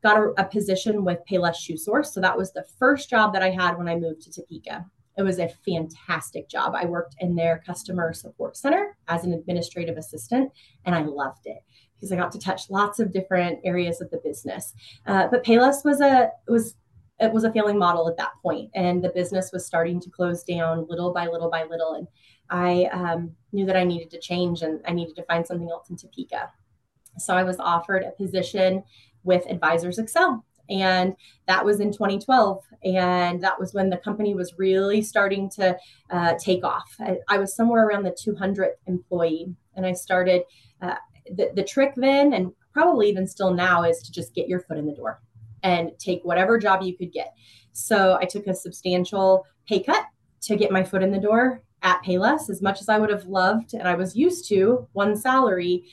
got 0.04 0.18
a, 0.18 0.34
a 0.38 0.46
position 0.46 1.04
with 1.04 1.20
Payless 1.30 1.56
Shoe 1.56 1.78
Source. 1.78 2.14
So 2.14 2.22
that 2.22 2.38
was 2.38 2.52
the 2.52 2.66
first 2.78 3.10
job 3.10 3.34
that 3.34 3.42
I 3.44 3.50
had 3.50 3.78
when 3.78 3.88
I 3.88 3.96
moved 3.96 4.22
to 4.24 4.32
Topeka. 4.32 4.86
It 5.18 5.24
was 5.24 5.40
a 5.40 5.48
fantastic 5.66 6.50
job. 6.50 6.75
I 6.75 6.86
worked 6.86 7.16
in 7.20 7.36
their 7.36 7.64
customer 7.66 8.12
support 8.14 8.58
center 8.58 8.98
as 9.08 9.24
an 9.24 9.34
administrative 9.34 9.98
assistant, 9.98 10.52
and 10.84 10.94
I 10.94 11.04
loved 11.04 11.46
it 11.46 11.64
because 11.96 12.12
I 12.12 12.16
got 12.16 12.32
to 12.34 12.40
touch 12.40 12.70
lots 12.70 13.00
of 13.00 13.12
different 13.12 13.60
areas 13.64 14.02
of 14.02 14.10
the 14.12 14.18
business. 14.18 14.74
Uh, 15.06 15.28
but 15.28 15.44
Payless 15.44 15.84
was 15.84 16.02
a 16.02 16.30
was 16.48 16.75
it 17.20 17.32
was 17.32 17.46
a 17.46 17.52
failing 17.52 17.78
model 17.78 18.10
at 18.10 18.18
that 18.18 18.32
point, 18.42 18.70
and 18.75 19.04
the 19.04 19.10
business 19.10 19.52
was 19.54 19.66
starting 19.66 20.02
to 20.02 20.10
close 20.10 20.44
down 20.44 20.86
little 20.90 21.14
by 21.14 21.28
little 21.28 21.50
by 21.50 21.64
little. 21.64 21.94
And 21.94 22.08
I 22.50 22.86
um, 22.92 23.32
knew 23.54 23.66
that 23.66 23.78
I 23.78 23.84
needed 23.84 24.10
to 24.12 24.20
change, 24.20 24.62
and 24.62 24.82
I 24.88 24.92
needed 24.92 25.16
to 25.16 25.24
find 25.24 25.46
something 25.46 25.70
else 25.70 25.90
in 25.90 25.96
Topeka. 25.96 26.52
So 27.18 27.34
I 27.36 27.44
was 27.44 27.58
offered 27.60 28.04
a 28.04 28.12
position 28.12 28.84
with 29.24 29.50
Advisors 29.50 29.98
Excel, 29.98 30.44
and 30.70 31.16
that 31.48 31.64
was 31.64 31.80
in 31.80 31.92
2012 31.92 32.64
and 32.84 33.42
that 33.42 33.60
was 33.60 33.74
when 33.74 33.90
the 33.90 33.98
company 33.98 34.34
was 34.34 34.54
really 34.58 35.02
starting 35.02 35.50
to 35.50 35.78
uh, 36.10 36.34
take 36.40 36.64
off 36.64 36.96
I, 37.00 37.18
I, 37.28 37.38
was 37.38 37.56
somewhere 37.56 37.86
around 37.88 38.04
the 38.04 38.12
200th 38.12 38.75
employee 38.88 39.54
and 39.75 39.86
i 39.86 39.94
started 39.94 40.44
uh, 40.82 40.96
the, 41.27 41.51
the 41.55 41.63
trick 41.63 41.94
then, 41.96 42.34
and 42.34 42.51
probably 42.74 43.10
even 43.10 43.27
still 43.27 43.53
now, 43.53 43.84
is 43.84 44.01
to 44.03 44.12
just 44.12 44.34
get 44.34 44.48
your 44.48 44.60
foot 44.60 44.77
in 44.77 44.86
the 44.86 44.94
door 44.94 45.22
and 45.63 45.91
take 45.98 46.22
whatever 46.24 46.58
job 46.58 46.84
you 46.84 46.96
could 46.96 47.12
get. 47.12 47.34
So 47.74 48.17
I 48.22 48.25
took 48.25 48.48
a 48.48 48.53
substantial 48.53 49.46
pay 49.67 49.82
cut 49.82 50.05
to 50.41 50.55
get 50.55 50.72
my 50.72 50.84
foot 50.84 51.03
in 51.03 51.12
the 51.12 51.20
door 51.20 51.62
at 51.82 52.03
Payless 52.03 52.50
as 52.50 52.62
much 52.62 52.82
as 52.82 52.89
I 52.89 53.00
would 53.00 53.10
have 53.10 53.25
loved. 53.25 53.74
And 53.74 53.88
I 53.88 53.96
was 53.96 54.15
used 54.15 54.48
to 54.50 54.88
one 54.94 55.15
salary. 55.15 55.86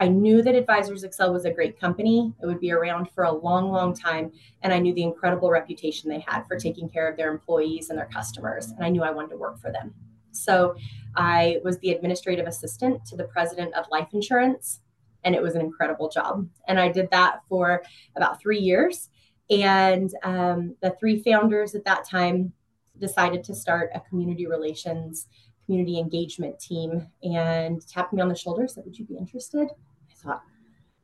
I 0.00 0.08
knew 0.08 0.42
that 0.42 0.54
Advisors 0.54 1.04
Excel 1.04 1.32
was 1.32 1.44
a 1.44 1.52
great 1.52 1.78
company. 1.78 2.32
It 2.42 2.46
would 2.46 2.60
be 2.60 2.72
around 2.72 3.10
for 3.14 3.24
a 3.24 3.32
long, 3.32 3.70
long 3.70 3.94
time. 3.94 4.32
And 4.62 4.72
I 4.72 4.78
knew 4.78 4.94
the 4.94 5.02
incredible 5.02 5.50
reputation 5.50 6.08
they 6.08 6.24
had 6.26 6.44
for 6.48 6.58
taking 6.58 6.88
care 6.88 7.08
of 7.08 7.16
their 7.16 7.30
employees 7.30 7.90
and 7.90 7.98
their 7.98 8.06
customers. 8.06 8.70
And 8.70 8.84
I 8.84 8.88
knew 8.88 9.02
I 9.02 9.10
wanted 9.10 9.30
to 9.30 9.36
work 9.36 9.60
for 9.60 9.70
them. 9.70 9.94
So 10.32 10.74
I 11.16 11.58
was 11.64 11.78
the 11.78 11.90
administrative 11.90 12.46
assistant 12.46 13.04
to 13.06 13.16
the 13.16 13.24
president 13.24 13.74
of 13.74 13.86
life 13.90 14.08
insurance, 14.12 14.80
and 15.24 15.34
it 15.34 15.42
was 15.42 15.54
an 15.54 15.60
incredible 15.60 16.08
job. 16.08 16.48
And 16.68 16.78
I 16.78 16.88
did 16.88 17.10
that 17.10 17.40
for 17.48 17.82
about 18.16 18.40
three 18.40 18.58
years. 18.58 19.10
And 19.50 20.10
um, 20.22 20.76
the 20.80 20.96
three 21.00 21.22
founders 21.22 21.74
at 21.74 21.84
that 21.84 22.08
time 22.08 22.52
decided 22.98 23.42
to 23.44 23.54
start 23.54 23.90
a 23.94 24.00
community 24.00 24.46
relations, 24.46 25.26
community 25.66 25.98
engagement 25.98 26.58
team 26.60 27.06
and 27.22 27.86
tapped 27.88 28.12
me 28.12 28.22
on 28.22 28.28
the 28.28 28.34
shoulder, 28.34 28.68
said, 28.68 28.84
Would 28.84 28.98
you 28.98 29.04
be 29.04 29.16
interested? 29.16 29.68
I 29.68 30.14
thought, 30.14 30.42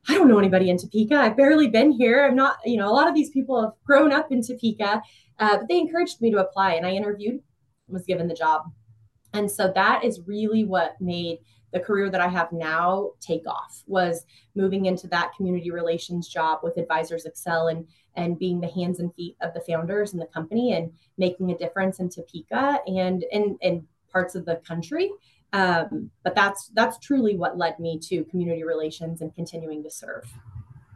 I 0.07 0.13
don't 0.13 0.29
know 0.29 0.39
anybody 0.39 0.69
in 0.69 0.77
Topeka. 0.77 1.15
I've 1.15 1.35
barely 1.35 1.67
been 1.67 1.91
here. 1.91 2.25
I'm 2.25 2.35
not, 2.35 2.57
you 2.65 2.77
know, 2.77 2.89
a 2.89 2.93
lot 2.93 3.09
of 3.09 3.15
these 3.15 3.29
people 3.29 3.61
have 3.61 3.73
grown 3.83 4.13
up 4.13 4.31
in 4.31 4.41
Topeka, 4.41 5.01
uh, 5.39 5.57
but 5.57 5.67
they 5.67 5.77
encouraged 5.77 6.21
me 6.21 6.31
to 6.31 6.37
apply 6.37 6.73
and 6.73 6.85
I 6.85 6.91
interviewed, 6.91 7.33
and 7.33 7.93
was 7.93 8.05
given 8.05 8.27
the 8.27 8.33
job. 8.33 8.63
And 9.37 9.49
so 9.51 9.71
that 9.75 10.03
is 10.03 10.21
really 10.25 10.63
what 10.63 10.99
made 10.99 11.39
the 11.71 11.79
career 11.79 12.09
that 12.09 12.21
I 12.21 12.27
have 12.27 12.51
now 12.51 13.11
take 13.19 13.45
off 13.47 13.83
was 13.85 14.25
moving 14.55 14.85
into 14.85 15.07
that 15.09 15.33
community 15.35 15.69
relations 15.69 16.27
job 16.27 16.61
with 16.63 16.77
Advisors 16.77 17.25
Excel 17.25 17.67
and 17.67 17.87
and 18.15 18.39
being 18.39 18.59
the 18.59 18.67
hands 18.67 18.99
and 18.99 19.13
feet 19.13 19.35
of 19.41 19.53
the 19.53 19.61
founders 19.61 20.13
and 20.13 20.21
the 20.21 20.25
company 20.27 20.73
and 20.73 20.91
making 21.19 21.51
a 21.51 21.57
difference 21.57 21.99
in 21.99 22.09
Topeka 22.09 22.79
and 22.87 23.25
in 23.31 23.57
in 23.61 23.85
parts 24.11 24.33
of 24.33 24.45
the 24.45 24.55
country. 24.67 25.11
Um, 25.53 26.09
but 26.23 26.33
that's 26.33 26.71
that's 26.73 26.97
truly 26.97 27.37
what 27.37 27.57
led 27.57 27.79
me 27.79 27.99
to 28.09 28.23
community 28.25 28.63
relations 28.63 29.21
and 29.21 29.33
continuing 29.35 29.83
to 29.83 29.91
serve. 29.91 30.25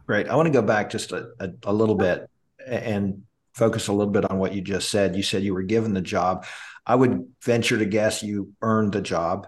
Great. 0.06 0.28
I 0.28 0.34
want 0.34 0.46
to 0.46 0.52
go 0.52 0.62
back 0.62 0.90
just 0.90 1.12
a, 1.12 1.30
a, 1.38 1.50
a 1.64 1.72
little 1.72 1.94
bit 1.94 2.28
and 2.66 3.22
focus 3.54 3.88
a 3.88 3.92
little 3.92 4.12
bit 4.12 4.28
on 4.30 4.38
what 4.38 4.54
you 4.54 4.60
just 4.60 4.88
said. 4.88 5.14
You 5.14 5.22
said 5.22 5.42
you 5.42 5.54
were 5.54 5.62
given 5.62 5.94
the 5.94 6.00
job. 6.00 6.44
I 6.86 6.94
would 6.94 7.28
venture 7.42 7.78
to 7.78 7.84
guess 7.84 8.22
you 8.22 8.52
earned 8.62 8.92
the 8.92 9.00
job. 9.00 9.46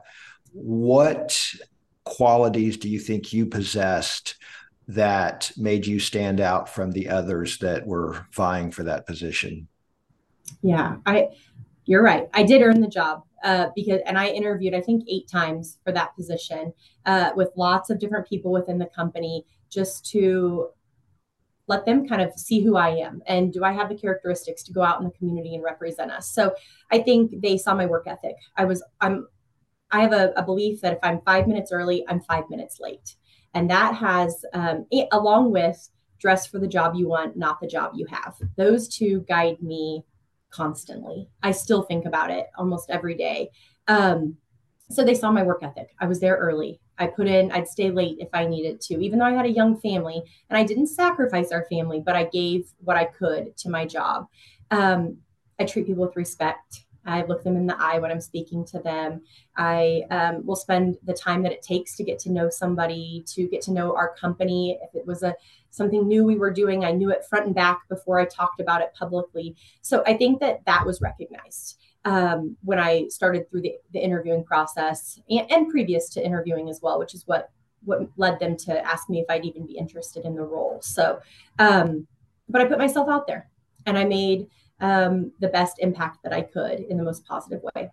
What 0.52 1.54
qualities 2.04 2.76
do 2.76 2.88
you 2.88 2.98
think 2.98 3.32
you 3.32 3.46
possessed 3.46 4.36
that 4.88 5.50
made 5.56 5.86
you 5.86 5.98
stand 5.98 6.40
out 6.40 6.68
from 6.68 6.92
the 6.92 7.08
others 7.08 7.58
that 7.58 7.86
were 7.86 8.26
vying 8.32 8.70
for 8.70 8.84
that 8.84 9.06
position? 9.06 9.68
Yeah, 10.62 10.96
I 11.06 11.28
you're 11.86 12.02
right. 12.02 12.28
I 12.32 12.42
did 12.42 12.62
earn 12.62 12.80
the 12.80 12.88
job 12.88 13.24
uh, 13.42 13.68
because, 13.74 14.00
and 14.06 14.18
I 14.18 14.28
interviewed, 14.28 14.74
I 14.74 14.80
think, 14.80 15.04
eight 15.06 15.28
times 15.28 15.78
for 15.84 15.92
that 15.92 16.14
position 16.16 16.72
uh, 17.04 17.30
with 17.36 17.50
lots 17.56 17.90
of 17.90 17.98
different 17.98 18.26
people 18.26 18.50
within 18.50 18.78
the 18.78 18.86
company 18.86 19.44
just 19.68 20.06
to 20.12 20.68
let 21.66 21.86
them 21.86 22.06
kind 22.06 22.20
of 22.20 22.32
see 22.34 22.62
who 22.62 22.76
I 22.76 22.90
am 22.90 23.22
and 23.26 23.52
do 23.52 23.64
I 23.64 23.72
have 23.72 23.88
the 23.88 23.94
characteristics 23.94 24.62
to 24.64 24.72
go 24.72 24.82
out 24.82 24.98
in 25.00 25.04
the 25.04 25.12
community 25.12 25.54
and 25.54 25.64
represent 25.64 26.10
us. 26.10 26.30
So 26.30 26.54
I 26.90 27.00
think 27.00 27.40
they 27.40 27.56
saw 27.56 27.74
my 27.74 27.86
work 27.86 28.06
ethic. 28.06 28.36
I 28.56 28.64
was 28.64 28.82
I'm 29.00 29.26
I 29.90 30.00
have 30.02 30.12
a, 30.12 30.32
a 30.36 30.42
belief 30.42 30.80
that 30.80 30.94
if 30.94 30.98
I'm 31.02 31.20
five 31.22 31.46
minutes 31.46 31.70
early, 31.72 32.04
I'm 32.08 32.20
five 32.20 32.44
minutes 32.50 32.78
late, 32.80 33.14
and 33.54 33.70
that 33.70 33.94
has 33.94 34.44
um, 34.52 34.86
along 35.12 35.52
with 35.52 35.88
dress 36.18 36.46
for 36.46 36.58
the 36.58 36.66
job 36.66 36.94
you 36.94 37.08
want, 37.08 37.36
not 37.36 37.60
the 37.60 37.66
job 37.66 37.92
you 37.94 38.06
have. 38.06 38.34
Those 38.56 38.88
two 38.88 39.24
guide 39.28 39.62
me 39.62 40.04
constantly. 40.50 41.28
I 41.42 41.52
still 41.52 41.82
think 41.82 42.06
about 42.06 42.30
it 42.30 42.46
almost 42.56 42.90
every 42.90 43.14
day. 43.14 43.50
Um, 43.88 44.36
so 44.90 45.04
they 45.04 45.14
saw 45.14 45.30
my 45.30 45.42
work 45.42 45.62
ethic. 45.62 45.94
I 46.00 46.06
was 46.06 46.20
there 46.20 46.36
early. 46.36 46.80
I 46.98 47.06
put 47.06 47.26
in, 47.26 47.50
I'd 47.52 47.68
stay 47.68 47.90
late 47.90 48.18
if 48.20 48.28
I 48.32 48.46
needed 48.46 48.80
to, 48.82 49.04
even 49.04 49.18
though 49.18 49.24
I 49.24 49.32
had 49.32 49.46
a 49.46 49.50
young 49.50 49.76
family. 49.76 50.22
And 50.48 50.56
I 50.56 50.64
didn't 50.64 50.88
sacrifice 50.88 51.52
our 51.52 51.66
family, 51.70 52.00
but 52.04 52.16
I 52.16 52.24
gave 52.24 52.72
what 52.78 52.96
I 52.96 53.04
could 53.04 53.56
to 53.58 53.70
my 53.70 53.84
job. 53.84 54.28
Um, 54.70 55.18
I 55.58 55.64
treat 55.64 55.86
people 55.86 56.04
with 56.04 56.16
respect. 56.16 56.84
I 57.06 57.22
look 57.24 57.44
them 57.44 57.56
in 57.56 57.66
the 57.66 57.76
eye 57.78 57.98
when 57.98 58.10
I'm 58.10 58.20
speaking 58.20 58.64
to 58.66 58.78
them. 58.78 59.22
I 59.56 60.04
um, 60.10 60.46
will 60.46 60.56
spend 60.56 60.96
the 61.04 61.12
time 61.12 61.42
that 61.42 61.52
it 61.52 61.62
takes 61.62 61.96
to 61.96 62.04
get 62.04 62.18
to 62.20 62.32
know 62.32 62.48
somebody, 62.48 63.24
to 63.28 63.46
get 63.48 63.60
to 63.62 63.72
know 63.72 63.94
our 63.94 64.14
company. 64.14 64.78
If 64.82 64.94
it 64.94 65.06
was 65.06 65.22
a 65.22 65.34
something 65.70 66.06
new 66.06 66.24
we 66.24 66.36
were 66.36 66.52
doing, 66.52 66.84
I 66.84 66.92
knew 66.92 67.10
it 67.10 67.26
front 67.28 67.46
and 67.46 67.54
back 67.54 67.86
before 67.88 68.18
I 68.20 68.24
talked 68.24 68.60
about 68.60 68.80
it 68.80 68.94
publicly. 68.98 69.56
So 69.82 70.02
I 70.06 70.14
think 70.14 70.40
that 70.40 70.64
that 70.66 70.86
was 70.86 71.02
recognized 71.02 71.78
um, 72.04 72.56
when 72.62 72.78
I 72.78 73.08
started 73.08 73.48
through 73.48 73.62
the, 73.62 73.74
the 73.92 73.98
interviewing 73.98 74.44
process 74.44 75.20
and, 75.28 75.50
and, 75.50 75.70
previous 75.70 76.10
to 76.10 76.24
interviewing 76.24 76.68
as 76.68 76.80
well, 76.82 76.98
which 76.98 77.14
is 77.14 77.26
what 77.26 77.50
what 77.84 78.08
led 78.16 78.38
them 78.40 78.56
to 78.56 78.84
ask 78.84 79.08
me 79.10 79.20
if 79.20 79.26
I'd 79.28 79.44
even 79.44 79.66
be 79.66 79.76
interested 79.76 80.24
in 80.24 80.34
the 80.34 80.42
role. 80.42 80.80
So, 80.82 81.20
um, 81.58 82.06
but 82.48 82.62
I 82.62 82.64
put 82.64 82.78
myself 82.78 83.08
out 83.08 83.26
there 83.26 83.50
and 83.86 83.98
I 83.98 84.04
made 84.04 84.48
um, 84.80 85.32
the 85.40 85.48
best 85.48 85.78
impact 85.80 86.22
that 86.24 86.32
I 86.32 86.42
could 86.42 86.80
in 86.80 86.96
the 86.96 87.04
most 87.04 87.26
positive 87.26 87.62
way. 87.74 87.90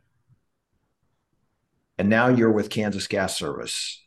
And 1.98 2.10
now 2.10 2.30
you're 2.30 2.52
with 2.52 2.70
Kansas 2.70 3.08
Gas 3.08 3.38
Service, 3.38 4.02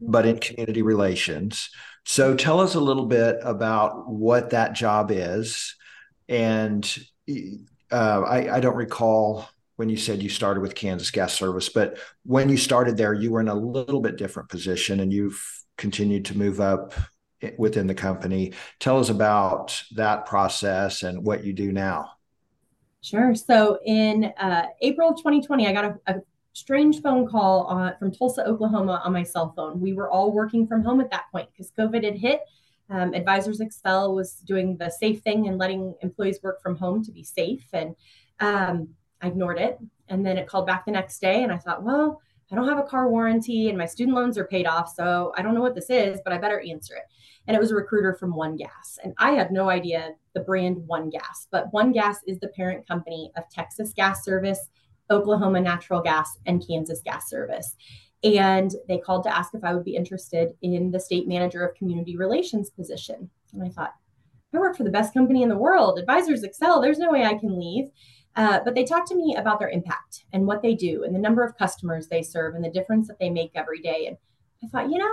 but 0.00 0.26
in 0.26 0.38
community 0.38 0.82
relations. 0.82 1.70
So 2.04 2.34
tell 2.34 2.60
us 2.60 2.74
a 2.74 2.80
little 2.80 3.06
bit 3.06 3.38
about 3.42 4.08
what 4.08 4.50
that 4.50 4.72
job 4.72 5.10
is. 5.10 5.74
And 6.28 6.82
uh, 7.90 8.22
I, 8.22 8.56
I 8.56 8.60
don't 8.60 8.76
recall 8.76 9.48
when 9.76 9.88
you 9.88 9.96
said 9.96 10.22
you 10.22 10.28
started 10.28 10.60
with 10.60 10.74
Kansas 10.74 11.10
Gas 11.10 11.34
Service, 11.34 11.68
but 11.68 11.98
when 12.24 12.48
you 12.48 12.56
started 12.56 12.96
there, 12.96 13.12
you 13.12 13.30
were 13.30 13.40
in 13.40 13.48
a 13.48 13.54
little 13.54 14.00
bit 14.00 14.16
different 14.16 14.48
position 14.48 15.00
and 15.00 15.12
you've 15.12 15.40
continued 15.76 16.24
to 16.26 16.38
move 16.38 16.60
up 16.60 16.94
within 17.58 17.86
the 17.86 17.94
company. 17.94 18.52
Tell 18.80 18.98
us 18.98 19.10
about 19.10 19.82
that 19.94 20.26
process 20.26 21.02
and 21.02 21.24
what 21.24 21.44
you 21.44 21.52
do 21.52 21.72
now. 21.72 22.12
Sure. 23.02 23.34
So 23.34 23.78
in 23.84 24.32
uh, 24.38 24.66
April 24.80 25.10
of 25.10 25.16
2020, 25.18 25.66
I 25.66 25.72
got 25.72 25.84
a, 25.84 25.98
a 26.06 26.14
strange 26.54 27.02
phone 27.02 27.28
call 27.28 27.64
on, 27.64 27.94
from 27.98 28.10
Tulsa, 28.10 28.44
Oklahoma 28.46 29.02
on 29.04 29.12
my 29.12 29.22
cell 29.22 29.52
phone. 29.54 29.80
We 29.80 29.92
were 29.92 30.10
all 30.10 30.32
working 30.32 30.66
from 30.66 30.82
home 30.82 31.00
at 31.00 31.10
that 31.10 31.24
point 31.30 31.48
because 31.52 31.70
COVID 31.78 32.02
had 32.02 32.16
hit. 32.16 32.40
Um, 32.88 33.14
Advisors 33.14 33.60
Excel 33.60 34.14
was 34.14 34.34
doing 34.34 34.76
the 34.76 34.90
safe 34.90 35.20
thing 35.22 35.48
and 35.48 35.58
letting 35.58 35.94
employees 36.02 36.40
work 36.42 36.62
from 36.62 36.76
home 36.76 37.04
to 37.04 37.12
be 37.12 37.24
safe. 37.24 37.66
And 37.72 37.96
um, 38.40 38.88
I 39.20 39.28
ignored 39.28 39.58
it. 39.58 39.78
And 40.08 40.24
then 40.24 40.38
it 40.38 40.46
called 40.46 40.66
back 40.66 40.84
the 40.84 40.92
next 40.92 41.20
day. 41.20 41.42
And 41.42 41.52
I 41.52 41.58
thought, 41.58 41.82
well, 41.82 42.20
I 42.50 42.54
don't 42.54 42.68
have 42.68 42.78
a 42.78 42.84
car 42.84 43.10
warranty 43.10 43.68
and 43.68 43.78
my 43.78 43.86
student 43.86 44.16
loans 44.16 44.38
are 44.38 44.44
paid 44.44 44.66
off. 44.66 44.92
So 44.94 45.32
I 45.36 45.42
don't 45.42 45.54
know 45.54 45.60
what 45.62 45.74
this 45.74 45.90
is, 45.90 46.20
but 46.22 46.32
I 46.32 46.38
better 46.38 46.60
answer 46.60 46.94
it. 46.94 47.02
And 47.46 47.56
it 47.56 47.60
was 47.60 47.72
a 47.72 47.76
recruiter 47.76 48.14
from 48.14 48.34
One 48.34 48.56
Gas. 48.56 48.98
And 49.02 49.14
I 49.18 49.32
had 49.32 49.50
no 49.50 49.68
idea 49.68 50.12
the 50.34 50.40
brand 50.40 50.78
One 50.86 51.10
Gas, 51.10 51.48
but 51.50 51.72
One 51.72 51.92
Gas 51.92 52.18
is 52.26 52.38
the 52.38 52.48
parent 52.48 52.86
company 52.86 53.32
of 53.36 53.48
Texas 53.50 53.92
Gas 53.94 54.24
Service, 54.24 54.68
Oklahoma 55.10 55.60
Natural 55.60 56.00
Gas, 56.02 56.38
and 56.46 56.64
Kansas 56.66 57.00
Gas 57.04 57.28
Service. 57.28 57.74
And 58.24 58.72
they 58.88 58.98
called 58.98 59.24
to 59.24 59.36
ask 59.36 59.54
if 59.54 59.64
I 59.64 59.74
would 59.74 59.84
be 59.84 59.96
interested 59.96 60.54
in 60.62 60.90
the 60.90 61.00
state 61.00 61.28
manager 61.28 61.64
of 61.64 61.76
community 61.76 62.16
relations 62.16 62.70
position. 62.70 63.30
And 63.52 63.62
I 63.62 63.68
thought, 63.68 63.92
I 64.54 64.58
work 64.58 64.76
for 64.76 64.84
the 64.84 64.90
best 64.90 65.12
company 65.12 65.42
in 65.42 65.48
the 65.48 65.56
world. 65.56 65.98
Advisors 65.98 66.42
Excel, 66.42 66.80
there's 66.80 66.98
no 66.98 67.10
way 67.10 67.24
I 67.24 67.34
can 67.34 67.58
leave. 67.58 67.90
Uh, 68.36 68.60
but 68.64 68.74
they 68.74 68.84
talked 68.84 69.08
to 69.08 69.16
me 69.16 69.34
about 69.36 69.58
their 69.58 69.70
impact 69.70 70.24
and 70.32 70.46
what 70.46 70.62
they 70.62 70.74
do 70.74 71.04
and 71.04 71.14
the 71.14 71.18
number 71.18 71.42
of 71.42 71.56
customers 71.56 72.06
they 72.06 72.22
serve 72.22 72.54
and 72.54 72.64
the 72.64 72.70
difference 72.70 73.08
that 73.08 73.18
they 73.18 73.30
make 73.30 73.50
every 73.54 73.80
day. 73.80 74.06
And 74.06 74.16
I 74.62 74.68
thought, 74.68 74.90
you 74.90 74.98
know, 74.98 75.10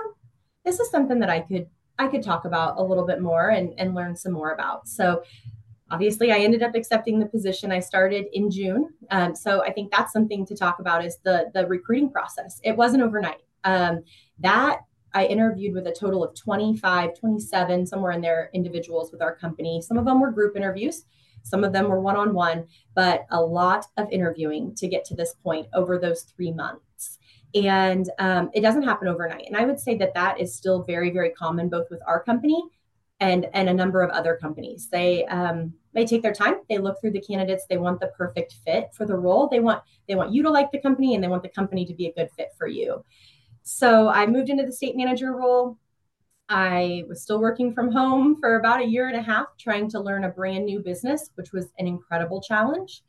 this 0.66 0.80
is 0.80 0.90
something 0.92 1.20
that 1.20 1.30
I 1.30 1.40
could 1.42 1.68
I 2.00 2.08
could 2.08 2.24
talk 2.24 2.46
about 2.46 2.78
a 2.78 2.84
little 2.84 3.06
bit 3.06 3.22
more 3.22 3.50
and, 3.50 3.74
and 3.78 3.94
learn 3.94 4.16
some 4.16 4.34
more 4.34 4.52
about. 4.52 4.88
So 4.88 5.24
obviously 5.94 6.32
I 6.32 6.40
ended 6.40 6.64
up 6.64 6.74
accepting 6.74 7.20
the 7.20 7.28
position. 7.28 7.72
I 7.72 7.80
started 7.80 8.26
in 8.34 8.50
June. 8.50 8.90
Um, 9.12 9.36
so 9.36 9.64
I 9.64 9.72
think 9.72 9.92
that's 9.92 10.12
something 10.12 10.44
to 10.48 10.56
talk 10.56 10.80
about 10.80 11.06
is 11.06 11.20
the 11.24 11.52
the 11.54 11.68
recruiting 11.68 12.10
process. 12.10 12.60
It 12.64 12.76
wasn't 12.76 13.04
overnight. 13.04 13.42
Um, 13.64 14.04
that 14.40 14.80
I 15.14 15.26
interviewed 15.26 15.76
with 15.76 15.86
a 15.86 15.92
total 15.92 16.24
of 16.24 16.36
25, 16.36 17.20
27, 17.20 17.86
somewhere 17.86 18.12
in 18.12 18.22
there 18.22 18.50
individuals 18.54 19.12
with 19.12 19.22
our 19.22 19.36
company. 19.36 19.82
Some 19.82 20.00
of 20.00 20.06
them 20.06 20.20
were 20.20 20.32
group 20.32 20.58
interviews. 20.58 21.06
Some 21.44 21.64
of 21.64 21.74
them 21.74 21.90
were 21.90 22.00
one 22.00 22.16
on 22.16 22.34
one, 22.34 22.66
but 22.96 23.26
a 23.30 23.40
lot 23.40 23.86
of 23.98 24.10
interviewing 24.12 24.74
to 24.76 24.88
get 24.88 25.06
to 25.06 25.16
this 25.16 25.36
point 25.44 25.68
over 25.76 26.00
those 26.00 26.24
three 26.24 26.52
months. 26.52 27.20
And 27.54 28.10
um, 28.18 28.50
it 28.56 28.62
doesn't 28.62 28.84
happen 28.84 29.08
overnight. 29.08 29.46
And 29.46 29.56
I 29.56 29.66
would 29.66 29.80
say 29.80 29.96
that 29.98 30.16
that 30.16 30.40
is 30.40 30.56
still 30.56 30.82
very, 30.82 31.12
very 31.12 31.30
common 31.30 31.70
both 31.70 31.88
with 31.92 32.02
our 32.08 32.24
company 32.24 32.60
and 33.20 33.48
and 33.54 33.70
a 33.70 33.74
number 33.74 34.02
of 34.02 34.10
other 34.10 34.38
companies. 34.42 34.90
They 34.92 35.26
um, 35.26 35.74
they 35.94 36.06
take 36.06 36.22
their 36.22 36.34
time. 36.34 36.56
They 36.70 36.78
look 36.78 37.00
through 37.00 37.12
the 37.12 37.22
candidates. 37.22 37.66
They 37.70 37.78
want 37.78 38.00
the 38.00 38.08
perfect 38.18 38.56
fit 38.66 38.90
for 38.94 39.06
the 39.06 39.16
role. 39.16 39.48
They 39.48 39.60
want 39.60 39.84
they 40.08 40.16
want 40.16 40.34
you 40.34 40.44
to 40.44 40.50
like 40.50 40.72
the 40.72 40.82
company, 40.82 41.16
and 41.16 41.24
they 41.24 41.28
want 41.28 41.44
the 41.44 41.50
company 41.50 41.86
to 41.86 41.94
be 41.94 42.08
a 42.08 42.14
good 42.14 42.30
fit 42.38 42.50
for 42.58 42.68
you. 42.68 43.04
So 43.64 44.10
I 44.10 44.26
moved 44.26 44.50
into 44.50 44.66
the 44.66 44.72
state 44.72 44.96
manager 44.96 45.34
role. 45.34 45.78
I 46.50 47.04
was 47.08 47.22
still 47.22 47.40
working 47.40 47.74
from 47.74 47.92
home 47.92 48.38
for 48.40 48.60
about 48.60 48.82
a 48.82 48.86
year 48.86 49.08
and 49.08 49.16
a 49.16 49.22
half, 49.22 49.48
trying 49.58 49.90
to 49.92 50.00
learn 50.00 50.26
a 50.26 50.30
brand 50.30 50.66
new 50.66 50.80
business, 50.80 51.30
which 51.36 51.54
was 51.54 51.68
an 51.80 51.88
incredible 51.88 52.42
challenge. 52.42 53.02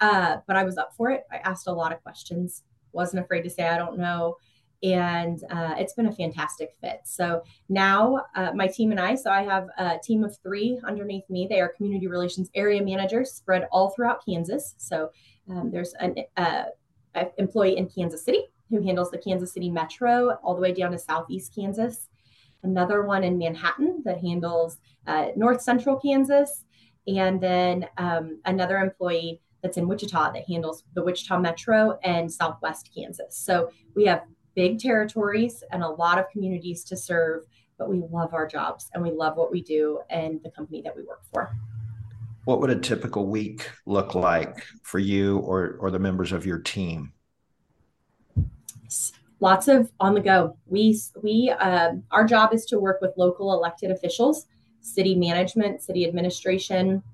Uh, 0.00 0.38
but 0.46 0.56
I 0.56 0.64
was 0.64 0.78
up 0.78 0.94
for 0.96 1.10
it. 1.10 1.24
I 1.30 1.36
asked 1.38 1.66
a 1.66 1.72
lot 1.72 1.92
of 1.92 2.02
questions, 2.02 2.62
wasn't 2.92 3.22
afraid 3.22 3.42
to 3.42 3.50
say, 3.50 3.68
I 3.68 3.76
don't 3.76 3.98
know. 3.98 4.36
And 4.82 5.42
uh, 5.50 5.74
it's 5.76 5.94
been 5.94 6.06
a 6.06 6.12
fantastic 6.12 6.70
fit. 6.80 7.00
So 7.04 7.42
now, 7.68 8.24
uh, 8.36 8.52
my 8.54 8.68
team 8.68 8.92
and 8.92 9.00
I, 9.00 9.16
so 9.16 9.30
I 9.30 9.42
have 9.42 9.66
a 9.76 9.98
team 10.02 10.22
of 10.22 10.36
three 10.42 10.80
underneath 10.86 11.28
me. 11.28 11.46
They 11.50 11.60
are 11.60 11.68
community 11.68 12.06
relations 12.06 12.50
area 12.54 12.82
managers 12.82 13.32
spread 13.32 13.66
all 13.72 13.90
throughout 13.90 14.24
Kansas. 14.24 14.74
So 14.78 15.10
um, 15.50 15.70
there's 15.72 15.94
an 15.94 16.16
uh, 16.36 16.64
employee 17.38 17.76
in 17.76 17.88
Kansas 17.88 18.24
City 18.24 18.44
who 18.70 18.82
handles 18.82 19.10
the 19.10 19.18
Kansas 19.18 19.52
City 19.52 19.70
Metro 19.70 20.38
all 20.42 20.54
the 20.54 20.60
way 20.60 20.72
down 20.72 20.92
to 20.92 20.98
Southeast 20.98 21.54
Kansas 21.54 22.08
another 22.62 23.02
one 23.02 23.24
in 23.24 23.38
Manhattan 23.38 24.02
that 24.04 24.20
handles 24.20 24.78
uh, 25.06 25.28
North 25.36 25.62
Central 25.62 25.98
Kansas, 25.98 26.64
and 27.06 27.40
then 27.40 27.86
um, 27.96 28.40
another 28.44 28.78
employee 28.78 29.40
that's 29.62 29.76
in 29.76 29.88
Wichita 29.88 30.32
that 30.32 30.44
handles 30.46 30.84
the 30.94 31.02
Wichita 31.02 31.38
Metro 31.38 31.98
and 32.04 32.30
Southwest 32.30 32.90
Kansas. 32.94 33.36
So 33.36 33.70
we 33.96 34.04
have 34.04 34.22
big 34.58 34.80
territories 34.80 35.62
and 35.70 35.84
a 35.84 35.88
lot 35.88 36.18
of 36.18 36.28
communities 36.30 36.82
to 36.82 36.96
serve, 36.96 37.44
but 37.78 37.88
we 37.88 38.02
love 38.10 38.34
our 38.34 38.44
jobs 38.44 38.90
and 38.92 39.00
we 39.00 39.12
love 39.12 39.36
what 39.36 39.52
we 39.52 39.62
do 39.62 40.00
and 40.10 40.40
the 40.42 40.50
company 40.50 40.82
that 40.82 40.96
we 40.96 41.04
work 41.04 41.22
for. 41.32 41.54
What 42.44 42.60
would 42.60 42.70
a 42.70 42.80
typical 42.80 43.26
week 43.26 43.70
look 43.86 44.16
like 44.16 44.56
for 44.82 44.98
you 44.98 45.38
or, 45.38 45.76
or 45.78 45.92
the 45.92 46.00
members 46.00 46.32
of 46.32 46.44
your 46.44 46.58
team? 46.58 47.12
lots 49.40 49.68
of 49.68 49.88
on 50.00 50.14
the 50.14 50.20
go. 50.20 50.56
We 50.66 50.98
we 51.22 51.54
uh, 51.56 51.92
our 52.10 52.24
job 52.24 52.52
is 52.52 52.64
to 52.66 52.80
work 52.80 53.00
with 53.00 53.12
local 53.16 53.52
elected 53.52 53.92
officials, 53.92 54.46
city 54.80 55.14
management, 55.14 55.80
city 55.80 56.04
administration, 56.08 57.04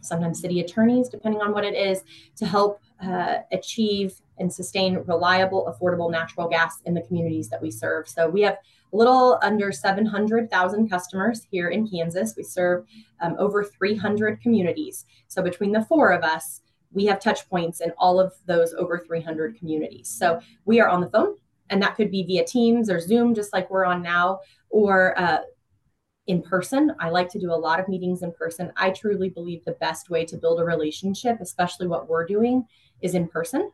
sometimes 0.00 0.40
city 0.40 0.58
attorneys, 0.58 1.08
depending 1.08 1.40
on 1.40 1.52
what 1.52 1.64
it 1.64 1.76
is, 1.76 2.02
to 2.36 2.46
help 2.46 2.80
uh, 3.00 3.36
achieve 3.52 4.20
and 4.38 4.52
sustain 4.52 4.96
reliable, 5.06 5.72
affordable 5.72 6.10
natural 6.10 6.48
gas 6.48 6.80
in 6.84 6.94
the 6.94 7.02
communities 7.02 7.48
that 7.48 7.60
we 7.60 7.70
serve. 7.70 8.08
So 8.08 8.28
we 8.28 8.42
have 8.42 8.58
a 8.92 8.96
little 8.96 9.38
under 9.42 9.70
700,000 9.72 10.88
customers 10.88 11.46
here 11.50 11.68
in 11.68 11.88
Kansas. 11.88 12.34
We 12.36 12.42
serve 12.42 12.86
um, 13.20 13.36
over 13.38 13.64
300 13.64 14.40
communities. 14.40 15.04
So 15.28 15.42
between 15.42 15.72
the 15.72 15.84
four 15.84 16.10
of 16.12 16.22
us, 16.22 16.62
we 16.92 17.04
have 17.06 17.20
touch 17.20 17.48
points 17.48 17.80
in 17.80 17.92
all 17.98 18.18
of 18.18 18.32
those 18.46 18.72
over 18.74 18.98
300 18.98 19.58
communities. 19.58 20.08
So 20.08 20.40
we 20.64 20.80
are 20.80 20.88
on 20.88 21.00
the 21.00 21.10
phone 21.10 21.36
and 21.70 21.82
that 21.82 21.96
could 21.96 22.10
be 22.10 22.22
via 22.22 22.44
Teams 22.44 22.90
or 22.90 23.00
Zoom, 23.00 23.34
just 23.34 23.52
like 23.52 23.70
we're 23.70 23.84
on 23.84 24.02
now, 24.02 24.40
or 24.70 25.18
uh, 25.18 25.40
in 26.26 26.42
person. 26.42 26.94
I 26.98 27.10
like 27.10 27.28
to 27.30 27.38
do 27.38 27.52
a 27.52 27.54
lot 27.54 27.80
of 27.80 27.88
meetings 27.88 28.22
in 28.22 28.32
person. 28.32 28.72
I 28.76 28.90
truly 28.90 29.30
believe 29.30 29.64
the 29.64 29.72
best 29.72 30.10
way 30.10 30.24
to 30.26 30.36
build 30.36 30.60
a 30.60 30.64
relationship, 30.64 31.38
especially 31.40 31.86
what 31.86 32.08
we're 32.08 32.26
doing, 32.26 32.66
is 33.00 33.14
in 33.14 33.28
person. 33.28 33.70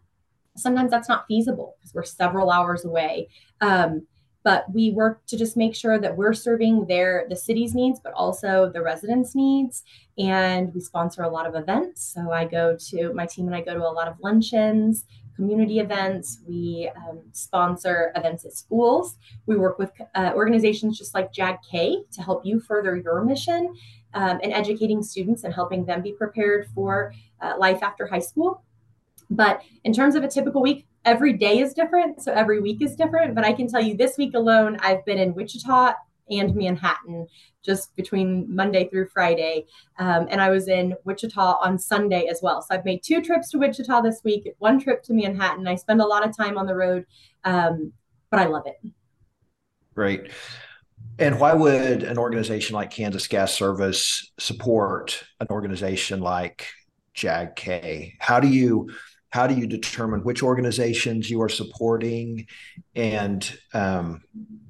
Sometimes 0.57 0.91
that's 0.91 1.09
not 1.09 1.27
feasible 1.27 1.77
because 1.79 1.95
we're 1.95 2.05
several 2.05 2.51
hours 2.51 2.85
away. 2.85 3.29
Um, 3.61 4.07
but 4.43 4.67
we 4.75 4.91
work 4.91 5.25
to 5.27 5.39
just 5.39 5.57
make 5.57 5.75
sure 5.75 5.99
that 5.99 6.17
we're 6.17 6.35
serving 6.35 6.85
their 6.87 7.25
the 7.31 7.37
city's 7.37 7.75
needs 7.75 7.99
but 7.99 8.13
also 8.13 8.71
the 8.75 8.83
residents 8.83 9.35
needs 9.35 9.83
and 10.19 10.73
we 10.75 10.81
sponsor 10.83 11.23
a 11.23 11.29
lot 11.31 11.47
of 11.47 11.55
events 11.55 12.13
so 12.15 12.31
i 12.31 12.45
go 12.45 12.77
to 12.77 13.11
my 13.15 13.25
team 13.25 13.47
and 13.47 13.57
i 13.57 13.63
go 13.63 13.73
to 13.73 13.81
a 13.81 13.89
lot 13.89 14.07
of 14.07 14.17
luncheons 14.21 15.07
community 15.35 15.81
events. 15.81 16.41
We 16.47 16.91
um, 16.97 17.21
sponsor 17.33 18.13
events 18.17 18.45
at 18.45 18.53
schools. 18.53 19.19
We 19.47 19.57
work 19.57 19.79
with 19.79 19.91
uh, 20.15 20.33
organizations 20.35 20.99
just 20.99 21.15
like 21.15 21.33
JAG-K 21.33 22.05
to 22.13 22.23
help 22.23 22.45
you 22.45 22.61
further 22.61 22.97
your 22.97 23.25
mission 23.25 23.75
um, 24.15 24.41
and 24.43 24.53
educating 24.53 25.03
students 25.03 25.45
and 25.45 25.53
helping 25.53 25.85
them 25.85 26.03
be 26.03 26.13
prepared 26.13 26.69
for 26.75 27.13
uh, 27.41 27.55
life 27.59 27.83
after 27.83 28.07
high 28.07 28.21
school. 28.21 28.63
But 29.31 29.63
in 29.85 29.93
terms 29.93 30.15
of 30.15 30.25
a 30.25 30.29
typical 30.29 30.63
week, 30.63 30.87
every 31.05 31.33
day 31.33 31.59
is 31.59 31.75
different. 31.75 32.23
So 32.23 32.33
every 32.33 32.61
week 32.61 32.83
is 32.83 32.97
different. 32.97 33.35
But 33.35 33.45
I 33.45 33.53
can 33.53 33.69
tell 33.69 33.83
you 33.83 33.97
this 33.97 34.17
week 34.17 34.35
alone, 34.35 34.79
I've 34.81 35.05
been 35.05 35.19
in 35.19 35.35
Wichita 35.35 35.93
and 36.31 36.55
Manhattan 36.55 37.27
just 37.65 37.95
between 37.97 38.55
Monday 38.55 38.89
through 38.89 39.09
Friday. 39.09 39.67
Um, 39.99 40.27
and 40.31 40.41
I 40.41 40.51
was 40.51 40.69
in 40.69 40.95
Wichita 41.05 41.59
on 41.63 41.79
Sunday 41.79 42.27
as 42.27 42.41
well. 42.43 42.63
So 42.63 42.75
I've 42.75 42.85
made 42.85 43.03
two 43.03 43.23
trips 43.23 43.51
to 43.51 43.59
Wichita 43.59 44.03
this 44.03 44.21
week, 44.25 44.49
one 44.59 44.81
trip 44.81 45.03
to 45.05 45.15
Manhattan. 45.15 45.67
I 45.67 45.75
spend 45.75 46.01
a 46.01 46.07
lot 46.07 46.27
of 46.27 46.37
time 46.37 46.59
on 46.59 46.67
the 46.67 46.75
road, 46.75 47.07
um, 47.45 47.93
but 48.31 48.41
I 48.41 48.47
love 48.47 48.65
it. 48.67 48.77
Great. 49.95 50.31
And 51.19 51.39
why 51.39 51.55
would 51.55 52.03
an 52.03 52.19
organization 52.19 52.75
like 52.75 52.91
Kansas 52.91 53.29
Gas 53.29 53.55
Service 53.55 54.33
support 54.39 55.23
an 55.41 55.47
organization 55.51 56.21
like 56.21 56.67
JAG-K? 57.15 58.17
How 58.19 58.41
do 58.41 58.49
you 58.49 58.91
how 59.35 59.49
do 59.49 59.55
you 59.57 59.67
determine 59.67 60.23
which 60.23 60.45
organizations 60.45 61.29
you 61.29 61.43
are 61.43 61.49
supporting? 61.49 62.47
And 62.95 63.59
um, 63.73 64.23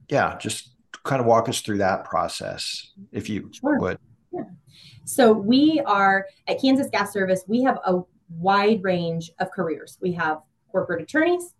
yeah, 0.09 0.39
just 0.39 0.71
kind 1.03 1.21
of 1.21 1.27
walk 1.27 1.51
us 1.51 1.61
through 1.61 1.77
that 1.79 2.07
process, 2.07 2.93
if 3.13 3.29
you 3.29 3.51
sure. 3.53 3.79
would. 3.79 3.99
Yeah. 4.33 4.45
So 5.05 5.35
we 5.35 5.83
are 5.85 6.27
at 6.49 6.63
Kansas 6.63 6.89
Gas 6.91 7.13
Service, 7.13 7.45
we 7.47 7.63
have 7.63 7.79
a 7.85 8.01
wide 8.31 8.83
range 8.83 9.31
of 9.39 9.51
careers. 9.51 9.99
We 10.01 10.13
have 10.13 10.39
corporate 10.73 11.03
attorneys 11.03 11.53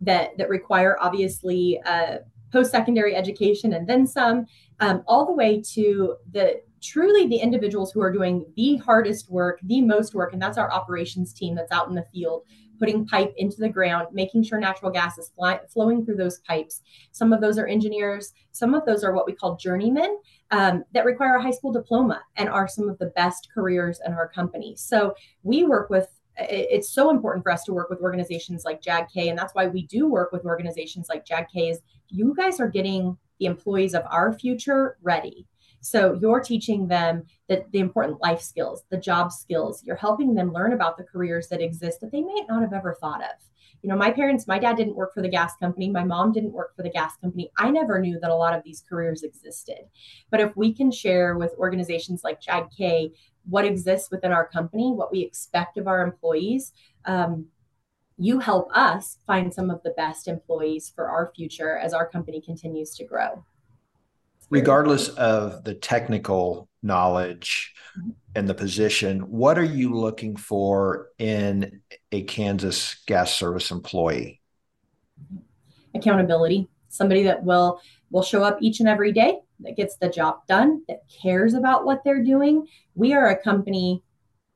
that 0.00 0.38
that 0.38 0.48
require 0.48 0.96
obviously 0.98 1.78
uh, 1.84 2.20
post-secondary 2.52 3.14
education 3.14 3.74
and 3.74 3.86
then 3.86 4.06
some, 4.06 4.46
um, 4.80 5.02
all 5.06 5.26
the 5.26 5.32
way 5.32 5.60
to 5.74 6.16
the 6.32 6.62
truly 6.86 7.26
the 7.26 7.36
individuals 7.36 7.92
who 7.92 8.00
are 8.00 8.12
doing 8.12 8.46
the 8.56 8.76
hardest 8.76 9.30
work, 9.30 9.58
the 9.62 9.80
most 9.80 10.14
work, 10.14 10.32
and 10.32 10.40
that's 10.40 10.58
our 10.58 10.72
operations 10.72 11.32
team 11.32 11.54
that's 11.54 11.72
out 11.72 11.88
in 11.88 11.94
the 11.94 12.06
field 12.12 12.42
putting 12.78 13.06
pipe 13.06 13.32
into 13.36 13.58
the 13.58 13.68
ground, 13.68 14.08
making 14.12 14.42
sure 14.42 14.58
natural 14.58 14.90
gas 14.90 15.18
is 15.18 15.30
fly, 15.30 15.58
flowing 15.68 16.04
through 16.04 16.16
those 16.16 16.40
pipes. 16.40 16.82
Some 17.12 17.32
of 17.32 17.40
those 17.40 17.58
are 17.58 17.66
engineers, 17.66 18.32
some 18.52 18.74
of 18.74 18.84
those 18.84 19.04
are 19.04 19.14
what 19.14 19.26
we 19.26 19.32
call 19.32 19.56
journeymen 19.56 20.18
um, 20.50 20.84
that 20.92 21.04
require 21.04 21.36
a 21.36 21.42
high 21.42 21.50
school 21.50 21.72
diploma 21.72 22.20
and 22.36 22.48
are 22.48 22.68
some 22.68 22.88
of 22.88 22.98
the 22.98 23.12
best 23.16 23.48
careers 23.52 24.00
in 24.06 24.12
our 24.12 24.28
company. 24.28 24.74
So 24.76 25.14
we 25.42 25.64
work 25.64 25.90
with 25.90 26.08
it's 26.38 26.90
so 26.90 27.08
important 27.08 27.42
for 27.42 27.50
us 27.50 27.64
to 27.64 27.72
work 27.72 27.88
with 27.88 28.02
organizations 28.02 28.62
like 28.66 28.82
JAGK, 28.82 29.30
and 29.30 29.38
that's 29.38 29.54
why 29.54 29.68
we 29.68 29.86
do 29.86 30.06
work 30.06 30.32
with 30.32 30.44
organizations 30.44 31.08
like 31.08 31.24
JAGK. 31.24 31.70
Is 31.70 31.80
you 32.10 32.34
guys 32.36 32.60
are 32.60 32.68
getting 32.68 33.16
the 33.40 33.46
employees 33.46 33.94
of 33.94 34.02
our 34.10 34.34
future 34.34 34.98
ready. 35.02 35.46
So 35.80 36.18
you're 36.20 36.40
teaching 36.40 36.88
them 36.88 37.24
that 37.48 37.70
the 37.72 37.78
important 37.78 38.20
life 38.20 38.40
skills, 38.40 38.82
the 38.90 38.96
job 38.96 39.32
skills. 39.32 39.82
You're 39.84 39.96
helping 39.96 40.34
them 40.34 40.52
learn 40.52 40.72
about 40.72 40.96
the 40.96 41.04
careers 41.04 41.48
that 41.48 41.60
exist 41.60 42.00
that 42.00 42.12
they 42.12 42.22
may 42.22 42.44
not 42.48 42.62
have 42.62 42.72
ever 42.72 42.96
thought 43.00 43.22
of. 43.22 43.36
You 43.82 43.90
know, 43.90 43.96
my 43.96 44.10
parents, 44.10 44.46
my 44.46 44.58
dad 44.58 44.76
didn't 44.76 44.96
work 44.96 45.14
for 45.14 45.22
the 45.22 45.28
gas 45.28 45.52
company. 45.60 45.88
My 45.90 46.02
mom 46.02 46.32
didn't 46.32 46.52
work 46.52 46.74
for 46.74 46.82
the 46.82 46.90
gas 46.90 47.16
company. 47.18 47.50
I 47.58 47.70
never 47.70 48.00
knew 48.00 48.18
that 48.20 48.30
a 48.30 48.34
lot 48.34 48.56
of 48.56 48.64
these 48.64 48.82
careers 48.88 49.22
existed. 49.22 49.78
But 50.30 50.40
if 50.40 50.56
we 50.56 50.72
can 50.72 50.90
share 50.90 51.36
with 51.36 51.54
organizations 51.58 52.24
like 52.24 52.40
JAGK 52.40 53.12
what 53.48 53.64
exists 53.64 54.10
within 54.10 54.32
our 54.32 54.48
company, 54.48 54.92
what 54.92 55.12
we 55.12 55.20
expect 55.20 55.78
of 55.78 55.86
our 55.86 56.02
employees, 56.02 56.72
um, 57.04 57.46
you 58.18 58.40
help 58.40 58.70
us 58.74 59.18
find 59.26 59.52
some 59.52 59.70
of 59.70 59.82
the 59.82 59.90
best 59.90 60.26
employees 60.26 60.90
for 60.92 61.08
our 61.08 61.30
future 61.36 61.76
as 61.76 61.92
our 61.92 62.08
company 62.08 62.40
continues 62.40 62.94
to 62.96 63.04
grow. 63.04 63.44
Regardless 64.48 65.08
of 65.08 65.64
the 65.64 65.74
technical 65.74 66.68
knowledge 66.82 67.74
mm-hmm. 67.98 68.10
and 68.34 68.48
the 68.48 68.54
position, 68.54 69.20
what 69.20 69.58
are 69.58 69.64
you 69.64 69.94
looking 69.94 70.36
for 70.36 71.08
in 71.18 71.80
a 72.12 72.22
Kansas 72.22 73.02
gas 73.06 73.32
service 73.32 73.70
employee? 73.70 74.40
Accountability, 75.94 76.68
somebody 76.88 77.24
that 77.24 77.42
will 77.42 77.80
will 78.10 78.22
show 78.22 78.42
up 78.44 78.58
each 78.60 78.80
and 78.80 78.88
every 78.88 79.12
day 79.12 79.38
that 79.60 79.76
gets 79.76 79.96
the 79.96 80.08
job 80.08 80.46
done, 80.46 80.82
that 80.88 81.02
cares 81.22 81.54
about 81.54 81.84
what 81.84 82.02
they're 82.04 82.22
doing. 82.22 82.66
We 82.94 83.14
are 83.14 83.28
a 83.30 83.42
company, 83.42 84.02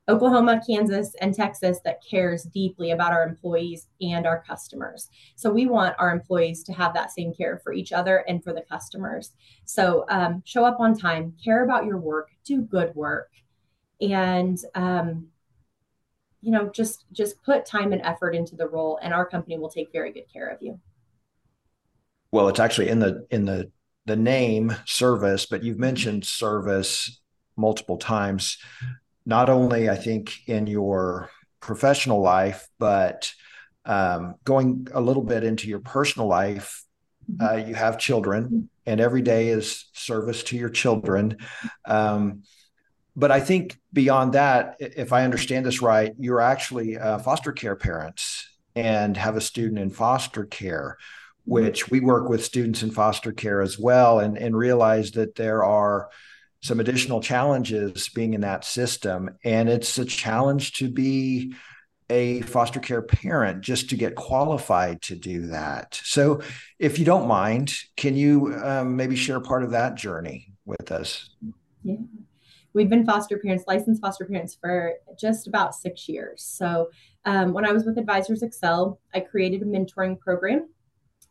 Oklahoma, 0.08 0.60
Kansas, 0.66 1.14
and 1.20 1.34
Texas, 1.34 1.80
that 1.84 2.02
cares 2.08 2.42
deeply 2.44 2.90
about 2.90 3.12
our 3.12 3.22
employees 3.22 3.86
and 4.00 4.26
our 4.26 4.42
customers. 4.42 5.08
So 5.36 5.50
we 5.50 5.66
want 5.66 5.94
our 5.98 6.10
employees 6.10 6.64
to 6.64 6.72
have 6.72 6.94
that 6.94 7.12
same 7.12 7.32
care 7.32 7.60
for 7.62 7.72
each 7.72 7.92
other 7.92 8.18
and 8.28 8.42
for 8.42 8.52
the 8.52 8.62
customers. 8.62 9.32
So 9.64 10.04
um, 10.08 10.42
show 10.44 10.64
up 10.64 10.80
on 10.80 10.96
time, 10.96 11.34
care 11.42 11.64
about 11.64 11.84
your 11.84 11.98
work, 11.98 12.30
do 12.44 12.62
good 12.62 12.94
work, 12.94 13.30
and 14.00 14.58
um, 14.74 15.28
you 16.40 16.50
know 16.50 16.70
just 16.70 17.04
just 17.12 17.42
put 17.42 17.66
time 17.66 17.92
and 17.92 18.02
effort 18.02 18.34
into 18.34 18.56
the 18.56 18.66
role, 18.66 18.98
and 19.02 19.12
our 19.12 19.26
company 19.26 19.58
will 19.58 19.70
take 19.70 19.92
very 19.92 20.12
good 20.12 20.32
care 20.32 20.48
of 20.48 20.62
you 20.62 20.80
well 22.32 22.48
it's 22.48 22.60
actually 22.60 22.88
in 22.88 22.98
the 22.98 23.26
in 23.30 23.44
the 23.44 23.70
the 24.06 24.16
name 24.16 24.74
service, 24.86 25.46
but 25.46 25.62
you've 25.62 25.78
mentioned 25.78 26.24
service 26.24 27.20
multiple 27.56 27.96
times, 27.96 28.58
not 29.30 29.48
only 29.48 29.88
I 29.88 29.94
think 29.94 30.46
in 30.48 30.66
your 30.66 31.30
professional 31.60 32.20
life, 32.20 32.68
but 32.78 33.32
um, 33.86 34.34
going 34.44 34.88
a 34.92 35.00
little 35.00 35.22
bit 35.22 35.44
into 35.44 35.68
your 35.68 35.78
personal 35.78 36.28
life. 36.28 36.84
Mm-hmm. 37.30 37.46
Uh, 37.46 37.68
you 37.68 37.74
have 37.74 37.96
children, 37.98 38.68
and 38.84 39.00
every 39.00 39.22
day 39.22 39.48
is 39.48 39.86
service 39.92 40.42
to 40.44 40.56
your 40.56 40.68
children. 40.68 41.36
Um, 41.86 42.42
but 43.14 43.30
I 43.30 43.38
think 43.38 43.78
beyond 43.92 44.32
that, 44.32 44.76
if 44.80 45.12
I 45.12 45.24
understand 45.24 45.64
this 45.64 45.80
right, 45.80 46.12
you're 46.18 46.40
actually 46.40 46.98
uh, 46.98 47.18
foster 47.18 47.52
care 47.52 47.76
parents 47.76 48.48
and 48.74 49.16
have 49.16 49.36
a 49.36 49.40
student 49.40 49.78
in 49.78 49.90
foster 49.90 50.44
care 50.44 50.98
which 51.44 51.90
we 51.90 52.00
work 52.00 52.28
with 52.28 52.44
students 52.44 52.82
in 52.82 52.90
foster 52.90 53.32
care 53.32 53.62
as 53.62 53.78
well 53.78 54.20
and, 54.20 54.36
and 54.36 54.56
realize 54.56 55.12
that 55.12 55.34
there 55.34 55.64
are 55.64 56.08
some 56.62 56.80
additional 56.80 57.20
challenges 57.20 58.08
being 58.10 58.34
in 58.34 58.42
that 58.42 58.64
system. 58.64 59.30
And 59.44 59.68
it's 59.68 59.98
a 59.98 60.04
challenge 60.04 60.74
to 60.74 60.90
be 60.90 61.54
a 62.10 62.40
foster 62.42 62.80
care 62.80 63.02
parent 63.02 63.62
just 63.62 63.88
to 63.90 63.96
get 63.96 64.16
qualified 64.16 65.00
to 65.02 65.14
do 65.14 65.46
that. 65.46 66.00
So, 66.02 66.42
if 66.78 66.98
you 66.98 67.04
don't 67.04 67.28
mind, 67.28 67.72
can 67.96 68.16
you 68.16 68.54
um, 68.62 68.96
maybe 68.96 69.16
share 69.16 69.40
part 69.40 69.62
of 69.62 69.70
that 69.70 69.94
journey 69.94 70.52
with 70.64 70.90
us? 70.90 71.30
Yeah. 71.82 71.96
We've 72.72 72.90
been 72.90 73.06
foster 73.06 73.38
parents, 73.38 73.64
licensed 73.66 74.02
foster 74.02 74.24
parents 74.24 74.56
for 74.60 74.94
just 75.18 75.46
about 75.46 75.74
six 75.74 76.08
years. 76.08 76.42
So, 76.42 76.90
um, 77.24 77.52
when 77.52 77.64
I 77.64 77.72
was 77.72 77.84
with 77.84 77.96
Advisors 77.96 78.42
Excel, 78.42 78.98
I 79.14 79.20
created 79.20 79.62
a 79.62 79.64
mentoring 79.64 80.18
program 80.18 80.68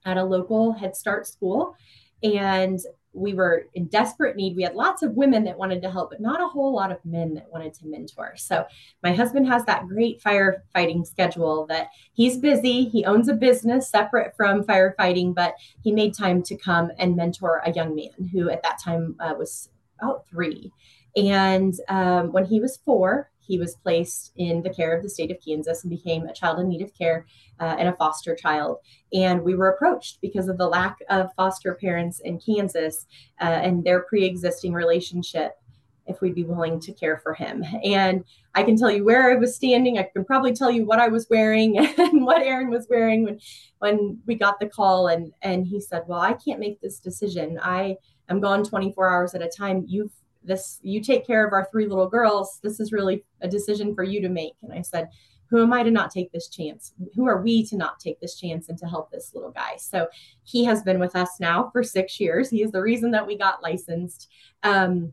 at 0.06 0.18
a 0.18 0.24
local 0.24 0.72
Head 0.72 0.96
Start 0.96 1.28
school. 1.28 1.76
And 2.24 2.80
we 3.14 3.34
were 3.34 3.66
in 3.74 3.86
desperate 3.88 4.36
need. 4.36 4.56
We 4.56 4.64
had 4.64 4.76
lots 4.76 5.02
of 5.02 5.16
women 5.16 5.44
that 5.46 5.58
wanted 5.58 5.82
to 5.82 5.92
help, 5.92 6.12
but 6.12 6.22
not 6.22 6.42
a 6.42 6.48
whole 6.48 6.74
lot 6.74 6.92
of 6.92 7.04
men 7.04 7.34
that 7.34 7.52
wanted 7.52 7.74
to 7.76 7.88
mentor. 7.88 8.34
So 8.38 8.66
my 9.04 9.14
husband 9.14 9.48
has 9.48 9.66
that 9.66 9.88
great 9.88 10.22
firefighting 10.22 11.06
schedule 11.06 11.66
that 11.68 11.90
he's 12.14 12.38
busy. 12.38 12.86
He 12.86 13.06
owns 13.06 13.28
a 13.28 13.34
business 13.34 13.90
separate 13.90 14.36
from 14.36 14.64
firefighting, 14.64 15.34
but 15.34 15.56
he 15.82 15.92
made 15.92 16.14
time 16.14 16.44
to 16.44 16.56
come 16.56 16.92
and 17.00 17.16
mentor 17.16 17.62
a 17.66 17.74
young 17.74 17.96
man 17.96 18.30
who 18.32 18.50
at 18.50 18.64
that 18.64 18.80
time 18.80 19.16
uh, 19.20 19.34
was 19.38 19.70
about 20.00 20.28
three. 20.28 20.72
And 21.16 21.74
um, 21.90 22.32
when 22.32 22.46
he 22.46 22.60
was 22.60 22.78
four, 22.78 23.32
he 23.50 23.58
was 23.58 23.76
placed 23.78 24.32
in 24.38 24.62
the 24.62 24.70
care 24.70 24.96
of 24.96 25.02
the 25.02 25.10
state 25.10 25.32
of 25.32 25.44
Kansas 25.44 25.84
and 25.84 25.90
became 25.90 26.28
a 26.28 26.34
child 26.34 26.60
in 26.60 26.70
need 26.70 26.84
of 26.84 26.94
care 26.94 27.26
uh, 27.60 27.76
and 27.80 27.90
a 27.90 27.96
foster 27.96 28.36
child. 28.36 28.78
And 29.12 29.42
we 29.42 29.56
were 29.56 29.72
approached 29.72 30.20
because 30.22 30.48
of 30.50 30.60
the 30.60 30.68
lack 30.68 30.98
of 31.10 31.34
foster 31.36 31.74
parents 31.74 32.20
in 32.20 32.40
Kansas 32.40 33.08
uh, 33.42 33.46
and 33.46 33.84
their 33.84 34.02
pre 34.02 34.24
existing 34.24 34.72
relationship 34.72 35.54
if 36.06 36.22
we'd 36.22 36.36
be 36.36 36.44
willing 36.44 36.80
to 36.80 36.94
care 36.94 37.18
for 37.18 37.34
him. 37.34 37.64
And 37.84 38.24
I 38.54 38.62
can 38.62 38.78
tell 38.78 38.92
you 38.92 39.04
where 39.04 39.32
I 39.32 39.36
was 39.36 39.56
standing. 39.56 39.98
I 39.98 40.04
can 40.14 40.26
probably 40.26 40.54
tell 40.54 40.70
you 40.70 40.86
what 40.86 41.00
I 41.00 41.08
was 41.08 41.26
wearing 41.28 41.78
and 41.98 42.24
what 42.24 42.44
Aaron 42.44 42.70
was 42.70 42.86
wearing 42.88 43.24
when 43.24 43.40
when 43.80 44.20
we 44.28 44.36
got 44.36 44.60
the 44.60 44.70
call 44.70 45.08
and 45.08 45.34
and 45.42 45.66
he 45.66 45.82
said, 45.82 46.04
"Well, 46.08 46.22
I 46.22 46.34
can't 46.34 46.60
make 46.60 46.82
this 46.82 47.00
decision. 47.00 47.60
I 47.64 47.98
am 48.30 48.42
gone 48.42 48.64
24 48.64 49.10
hours 49.10 49.34
at 49.34 49.42
a 49.42 49.50
time. 49.50 49.86
You've 49.88 50.12
this 50.44 50.80
you 50.82 51.02
take 51.02 51.26
care 51.26 51.46
of 51.46 51.54
our 51.54 51.68
three 51.72 51.86
little 51.86 52.08
girls 52.08 52.60
this 52.64 52.80
is 52.80 52.92
really 52.92 53.26
a 53.42 53.48
decision 53.48 53.94
for 53.94 54.04
you 54.04 54.22
to 54.22 54.30
make. 54.30 54.54
And 54.62 54.74
i 54.74 54.82
said 54.82 55.10
who 55.50 55.62
am 55.62 55.74
i 55.74 55.84
to 55.84 55.92
not 55.92 56.12
take 56.12 56.32
this 56.32 56.48
chance? 56.48 56.94
Who 57.16 57.26
are 57.26 57.42
we 57.42 57.66
to 57.68 57.76
not 57.76 58.00
take 58.00 58.20
this 58.20 58.40
chance 58.40 58.70
and 58.70 58.78
to 58.78 58.86
help 58.86 59.10
this 59.10 59.32
little 59.34 59.52
guy? 59.52 59.78
So 59.78 60.08
he 60.44 60.64
has 60.66 60.84
been 60.84 61.00
with 61.00 61.16
us 61.16 61.40
now 61.40 61.70
for 61.72 61.82
six 61.82 62.20
years. 62.20 62.50
He 62.50 62.62
is 62.62 62.72
the 62.72 62.82
reason 62.82 63.12
that 63.12 63.26
we 63.26 63.36
got 63.36 63.64
licensed. 63.64 64.30
Um, 64.62 65.12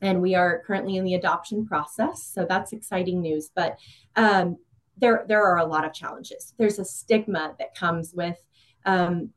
and 0.00 0.20
we 0.20 0.34
are 0.34 0.62
currently 0.66 0.96
in 0.96 1.04
the 1.04 1.14
adoption 1.14 1.66
process. 1.66 2.24
So 2.24 2.44
that's 2.48 2.72
exciting 2.72 3.20
news. 3.20 3.50
But 3.54 3.76
um, 4.16 4.56
there 4.98 5.24
there 5.26 5.44
are 5.44 5.58
a 5.58 5.66
lot 5.66 5.84
of 5.84 5.92
challenges. 5.92 6.54
There's 6.58 6.78
a 6.78 6.84
stigma 6.84 7.54
that 7.58 7.74
comes 7.74 8.12
with 8.14 8.36
um, 8.84 9.30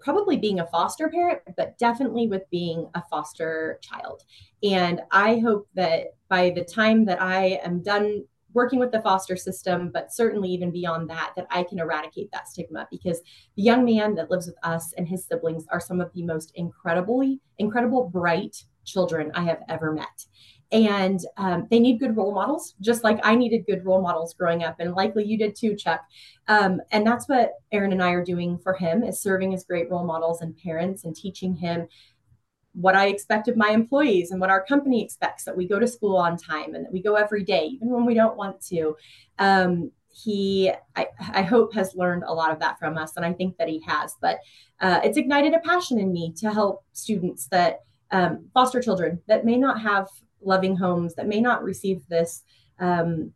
probably 0.00 0.36
being 0.36 0.60
a 0.60 0.66
foster 0.66 1.08
parent, 1.08 1.40
but 1.56 1.76
definitely 1.78 2.28
with 2.28 2.48
being 2.50 2.88
a 2.94 3.02
foster 3.10 3.78
child. 3.82 4.22
And 4.62 5.00
I 5.10 5.38
hope 5.38 5.68
that 5.74 6.14
by 6.28 6.50
the 6.50 6.64
time 6.64 7.04
that 7.06 7.20
I 7.20 7.60
am 7.64 7.82
done 7.82 8.24
working 8.54 8.78
with 8.78 8.92
the 8.92 9.02
foster 9.02 9.36
system, 9.36 9.90
but 9.92 10.12
certainly 10.12 10.48
even 10.48 10.70
beyond 10.70 11.08
that, 11.10 11.32
that 11.36 11.46
I 11.50 11.62
can 11.62 11.78
eradicate 11.78 12.30
that 12.32 12.48
stigma 12.48 12.88
because 12.90 13.20
the 13.56 13.62
young 13.62 13.84
man 13.84 14.14
that 14.14 14.30
lives 14.30 14.46
with 14.46 14.56
us 14.62 14.94
and 14.96 15.06
his 15.06 15.26
siblings 15.26 15.66
are 15.70 15.80
some 15.80 16.00
of 16.00 16.12
the 16.14 16.24
most 16.24 16.52
incredibly, 16.54 17.40
incredible, 17.58 18.08
bright 18.08 18.64
children 18.84 19.30
I 19.34 19.42
have 19.44 19.60
ever 19.68 19.92
met 19.92 20.26
and 20.70 21.20
um, 21.38 21.66
they 21.70 21.80
need 21.80 21.98
good 21.98 22.16
role 22.16 22.34
models 22.34 22.74
just 22.80 23.02
like 23.02 23.18
i 23.22 23.34
needed 23.34 23.64
good 23.66 23.84
role 23.84 24.02
models 24.02 24.34
growing 24.34 24.64
up 24.64 24.76
and 24.80 24.94
likely 24.94 25.24
you 25.24 25.38
did 25.38 25.56
too 25.56 25.74
chuck. 25.74 26.02
Um, 26.46 26.80
and 26.92 27.06
that's 27.06 27.28
what 27.28 27.52
aaron 27.72 27.92
and 27.92 28.02
i 28.02 28.10
are 28.10 28.24
doing 28.24 28.58
for 28.58 28.74
him 28.74 29.02
is 29.02 29.20
serving 29.20 29.54
as 29.54 29.64
great 29.64 29.90
role 29.90 30.04
models 30.04 30.42
and 30.42 30.56
parents 30.56 31.04
and 31.04 31.16
teaching 31.16 31.54
him 31.54 31.88
what 32.74 32.94
i 32.94 33.06
expect 33.06 33.48
of 33.48 33.56
my 33.56 33.70
employees 33.70 34.30
and 34.30 34.40
what 34.40 34.50
our 34.50 34.64
company 34.64 35.02
expects 35.02 35.44
that 35.44 35.56
we 35.56 35.66
go 35.66 35.78
to 35.78 35.88
school 35.88 36.16
on 36.16 36.36
time 36.36 36.74
and 36.74 36.84
that 36.84 36.92
we 36.92 37.02
go 37.02 37.14
every 37.14 37.44
day 37.44 37.64
even 37.64 37.88
when 37.88 38.04
we 38.04 38.14
don't 38.14 38.36
want 38.36 38.60
to. 38.66 38.96
Um, 39.38 39.90
he 40.10 40.72
I, 40.96 41.06
I, 41.20 41.42
hope 41.42 41.74
has 41.74 41.94
learned 41.94 42.24
a 42.24 42.32
lot 42.32 42.50
of 42.50 42.58
that 42.60 42.78
from 42.78 42.96
us 42.96 43.12
and 43.16 43.24
i 43.24 43.32
think 43.32 43.56
that 43.58 43.68
he 43.68 43.80
has 43.86 44.14
but 44.20 44.38
uh, 44.80 45.00
it's 45.04 45.18
ignited 45.18 45.54
a 45.54 45.60
passion 45.60 45.98
in 45.98 46.12
me 46.12 46.32
to 46.38 46.50
help 46.50 46.82
students 46.92 47.46
that 47.48 47.80
um, 48.10 48.48
foster 48.54 48.80
children 48.80 49.20
that 49.28 49.44
may 49.44 49.56
not 49.56 49.80
have 49.80 50.08
loving 50.42 50.76
homes 50.76 51.14
that 51.14 51.28
may 51.28 51.40
not 51.40 51.62
receive 51.62 52.06
this 52.08 52.42
um, 52.78 53.32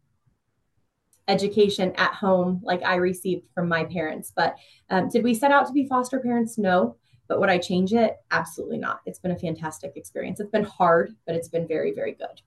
education 1.29 1.93
at 1.97 2.15
home 2.15 2.61
like 2.63 2.83
I 2.83 2.97
received 2.97 3.47
from 3.55 3.69
my 3.69 3.85
parents. 3.85 4.33
But 4.35 4.57
um, 4.91 5.09
did 5.09 5.25
we 5.25 5.35
set 5.35 5.53
out 5.53 5.67
to 5.67 5.73
be 5.73 5.87
foster 5.87 6.21
parents? 6.21 6.59
No. 6.59 6.97
But 7.29 7.41
would 7.41 7.49
I 7.49 7.59
change 7.59 7.93
it? 7.93 8.17
Absolutely 8.31 8.79
not. 8.79 9.01
It's 9.07 9.19
been 9.19 9.31
a 9.31 9.39
fantastic 9.39 9.93
experience. 9.97 10.41
It's 10.41 10.51
been 10.51 10.65
hard, 10.65 11.15
but 11.27 11.35
it's 11.35 11.49
been 11.49 11.67
very, 11.67 11.93
very 11.93 12.13
good. 12.13 12.43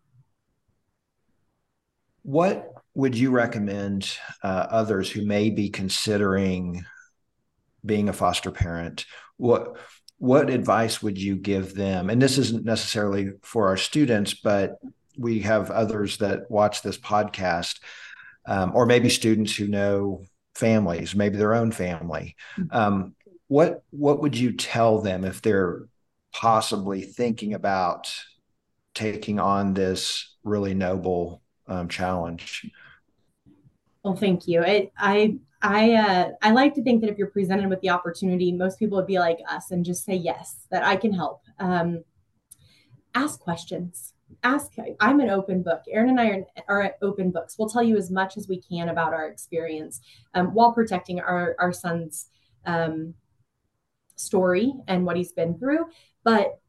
What 2.24 2.74
would 2.94 3.18
you 3.18 3.32
recommend 3.32 4.18
uh, 4.44 4.68
others 4.70 5.10
who 5.10 5.26
may 5.26 5.50
be 5.50 5.70
considering 5.70 6.86
being 7.86 8.10
a 8.10 8.14
foster 8.14 8.52
parent? 8.52 9.06
What 9.38 9.78
what 10.18 10.50
advice 10.50 11.02
would 11.02 11.18
you 11.18 11.36
give 11.36 11.76
them? 11.76 12.10
And 12.10 12.22
this 12.22 12.38
isn't 12.38 12.66
necessarily 12.66 13.32
for 13.42 13.68
our 13.68 13.78
students, 13.78 14.34
but 14.34 14.80
we 15.18 15.40
have 15.42 15.72
others 15.72 16.18
that 16.18 16.50
watch 16.50 16.82
this 16.82 16.98
podcast, 16.98 17.80
um, 18.46 18.72
or 18.76 18.86
maybe 18.86 19.10
students 19.10 19.56
who 19.56 19.68
know 19.68 20.24
families, 20.56 21.16
maybe 21.16 21.38
their 21.38 21.54
own 21.54 21.72
family. 21.72 22.36
Mm-hmm. 22.58 22.76
Um, 22.76 23.16
what 23.48 23.84
what 23.92 24.22
would 24.22 24.36
you 24.36 24.54
tell 24.54 25.02
them 25.02 25.24
if 25.24 25.42
they're 25.42 25.84
possibly 26.34 27.02
thinking 27.02 27.54
about 27.54 28.14
taking 28.94 29.40
on 29.40 29.74
this 29.74 30.36
really 30.44 30.74
noble 30.74 31.42
um, 31.68 31.88
challenge. 31.88 32.70
Well, 34.04 34.16
thank 34.16 34.48
you. 34.48 34.64
I 34.64 34.92
I 34.98 35.38
I, 35.66 35.94
uh, 35.94 36.32
I 36.44 36.52
like 36.52 36.76
to 36.76 36.84
think 36.84 37.02
that 37.02 37.10
if 37.10 37.18
you're 37.18 37.32
presented 37.32 37.70
with 37.70 37.82
the 37.82 37.90
opportunity, 37.90 38.52
most 38.52 38.78
people 38.78 38.98
would 38.98 39.08
be 39.08 39.18
like 39.18 39.40
us 39.50 39.72
and 39.72 39.84
just 39.84 40.06
say 40.06 40.14
yes, 40.14 40.68
that 40.70 40.84
I 40.84 40.96
can 40.96 41.12
help. 41.12 41.42
Um, 41.60 42.04
ask 43.16 43.40
questions. 43.40 44.14
Ask. 44.44 44.74
I'm 45.00 45.20
an 45.22 45.32
open 45.32 45.64
book. 45.64 45.82
Aaron 45.90 46.10
and 46.10 46.20
I 46.20 46.46
are, 46.68 46.84
are 46.84 46.96
open 47.02 47.32
books. 47.32 47.56
We'll 47.58 47.70
tell 47.70 47.82
you 47.82 47.98
as 47.98 48.12
much 48.12 48.38
as 48.38 48.48
we 48.48 48.62
can 48.62 48.90
about 48.90 49.14
our 49.14 49.28
experience 49.28 50.02
um, 50.36 50.54
while 50.54 50.72
protecting 50.72 51.20
our 51.20 51.56
our 51.60 51.74
son's 51.74 52.28
um, 52.66 53.16
story 54.16 54.74
and 54.88 55.06
what 55.06 55.18
he's 55.18 55.32
been 55.32 55.58
through. 55.58 55.86
But 56.24 56.60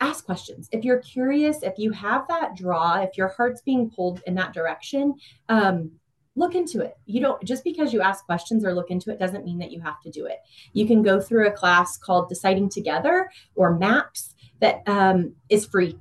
ask 0.00 0.24
questions. 0.24 0.68
If 0.72 0.84
you're 0.84 1.00
curious, 1.00 1.62
if 1.62 1.78
you 1.78 1.92
have 1.92 2.26
that 2.28 2.56
draw, 2.56 3.00
if 3.00 3.16
your 3.16 3.28
heart's 3.28 3.62
being 3.62 3.90
pulled 3.90 4.22
in 4.26 4.34
that 4.36 4.54
direction, 4.54 5.14
um, 5.48 5.92
look 6.40 6.54
into 6.54 6.80
it. 6.80 6.96
You 7.06 7.20
don't 7.20 7.44
just 7.44 7.62
because 7.62 7.92
you 7.92 8.00
ask 8.00 8.24
questions 8.24 8.64
or 8.64 8.74
look 8.74 8.90
into 8.90 9.12
it 9.12 9.18
doesn't 9.18 9.44
mean 9.44 9.58
that 9.58 9.70
you 9.70 9.80
have 9.80 10.00
to 10.00 10.10
do 10.10 10.24
it. 10.26 10.38
You 10.72 10.86
can 10.86 11.02
go 11.02 11.20
through 11.20 11.46
a 11.46 11.52
class 11.52 11.98
called 11.98 12.28
Deciding 12.28 12.70
Together 12.70 13.30
or 13.54 13.78
MAPS 13.78 14.34
that 14.60 14.82
um, 14.86 15.34
is 15.50 15.66
free. 15.66 15.98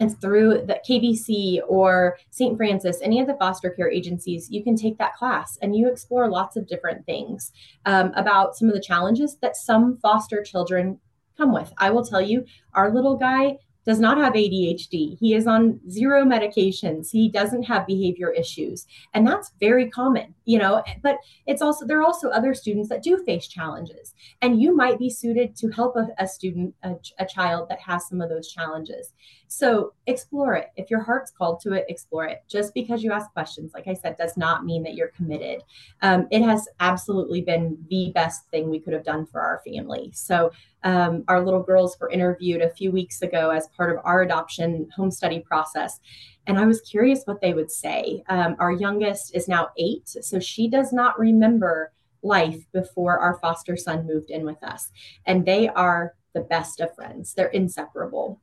It's 0.00 0.14
through 0.14 0.64
the 0.66 0.80
KVC 0.88 1.60
or 1.68 2.18
St. 2.30 2.56
Francis, 2.56 2.98
any 3.02 3.20
of 3.20 3.26
the 3.26 3.34
foster 3.34 3.70
care 3.70 3.90
agencies, 3.90 4.50
you 4.50 4.62
can 4.62 4.76
take 4.76 4.98
that 4.98 5.14
class 5.14 5.56
and 5.62 5.76
you 5.76 5.88
explore 5.88 6.28
lots 6.28 6.56
of 6.56 6.66
different 6.66 7.06
things 7.06 7.52
um, 7.84 8.12
about 8.14 8.56
some 8.56 8.68
of 8.68 8.74
the 8.74 8.80
challenges 8.80 9.36
that 9.40 9.56
some 9.56 9.98
foster 9.98 10.42
children 10.42 11.00
come 11.36 11.52
with. 11.52 11.72
I 11.78 11.90
will 11.90 12.04
tell 12.04 12.20
you, 12.20 12.44
our 12.74 12.92
little 12.92 13.16
guy 13.16 13.58
does 13.84 14.00
not 14.00 14.18
have 14.18 14.32
ADHD. 14.32 15.18
He 15.18 15.34
is 15.34 15.46
on 15.46 15.80
zero 15.90 16.24
medications. 16.24 17.10
He 17.10 17.28
doesn't 17.28 17.64
have 17.64 17.86
behavior 17.86 18.30
issues. 18.30 18.86
And 19.12 19.26
that's 19.26 19.52
very 19.60 19.90
common, 19.90 20.34
you 20.44 20.58
know, 20.58 20.82
but 21.02 21.18
it's 21.46 21.62
also, 21.62 21.86
there 21.86 22.00
are 22.00 22.04
also 22.04 22.30
other 22.30 22.54
students 22.54 22.88
that 22.88 23.02
do 23.02 23.22
face 23.24 23.46
challenges. 23.46 24.14
And 24.42 24.60
you 24.60 24.74
might 24.74 24.98
be 24.98 25.10
suited 25.10 25.54
to 25.56 25.68
help 25.70 25.96
a, 25.96 26.08
a 26.18 26.26
student, 26.26 26.74
a, 26.82 26.94
a 27.18 27.26
child 27.26 27.68
that 27.68 27.80
has 27.80 28.08
some 28.08 28.20
of 28.20 28.28
those 28.28 28.50
challenges. 28.50 29.12
So 29.48 29.92
explore 30.06 30.54
it. 30.54 30.70
If 30.76 30.90
your 30.90 31.02
heart's 31.02 31.30
called 31.30 31.60
to 31.60 31.74
it, 31.74 31.84
explore 31.88 32.24
it. 32.24 32.42
Just 32.48 32.74
because 32.74 33.04
you 33.04 33.12
ask 33.12 33.32
questions, 33.32 33.72
like 33.72 33.86
I 33.86 33.94
said, 33.94 34.16
does 34.16 34.36
not 34.36 34.64
mean 34.64 34.82
that 34.82 34.94
you're 34.94 35.08
committed. 35.08 35.62
Um, 36.02 36.26
it 36.30 36.42
has 36.42 36.66
absolutely 36.80 37.42
been 37.42 37.78
the 37.88 38.10
best 38.14 38.48
thing 38.50 38.68
we 38.68 38.80
could 38.80 38.94
have 38.94 39.04
done 39.04 39.26
for 39.26 39.40
our 39.40 39.62
family. 39.64 40.10
So 40.12 40.50
um, 40.84 41.24
our 41.28 41.42
little 41.44 41.62
girls 41.62 41.96
were 41.98 42.10
interviewed 42.10 42.60
a 42.60 42.70
few 42.70 42.92
weeks 42.92 43.22
ago 43.22 43.50
as 43.50 43.68
part 43.68 43.90
of 43.90 44.04
our 44.04 44.22
adoption 44.22 44.88
home 44.94 45.10
study 45.10 45.40
process. 45.40 45.98
And 46.46 46.58
I 46.58 46.66
was 46.66 46.82
curious 46.82 47.24
what 47.24 47.40
they 47.40 47.54
would 47.54 47.70
say. 47.70 48.22
Um, 48.28 48.54
our 48.58 48.70
youngest 48.70 49.34
is 49.34 49.48
now 49.48 49.70
eight, 49.78 50.08
so 50.08 50.38
she 50.38 50.68
does 50.68 50.92
not 50.92 51.18
remember 51.18 51.90
life 52.22 52.64
before 52.72 53.18
our 53.18 53.38
foster 53.40 53.76
son 53.76 54.06
moved 54.06 54.30
in 54.30 54.44
with 54.44 54.62
us. 54.62 54.90
And 55.26 55.44
they 55.44 55.68
are 55.68 56.14
the 56.34 56.42
best 56.42 56.80
of 56.80 56.94
friends, 56.94 57.34
they're 57.34 57.48
inseparable. 57.48 58.40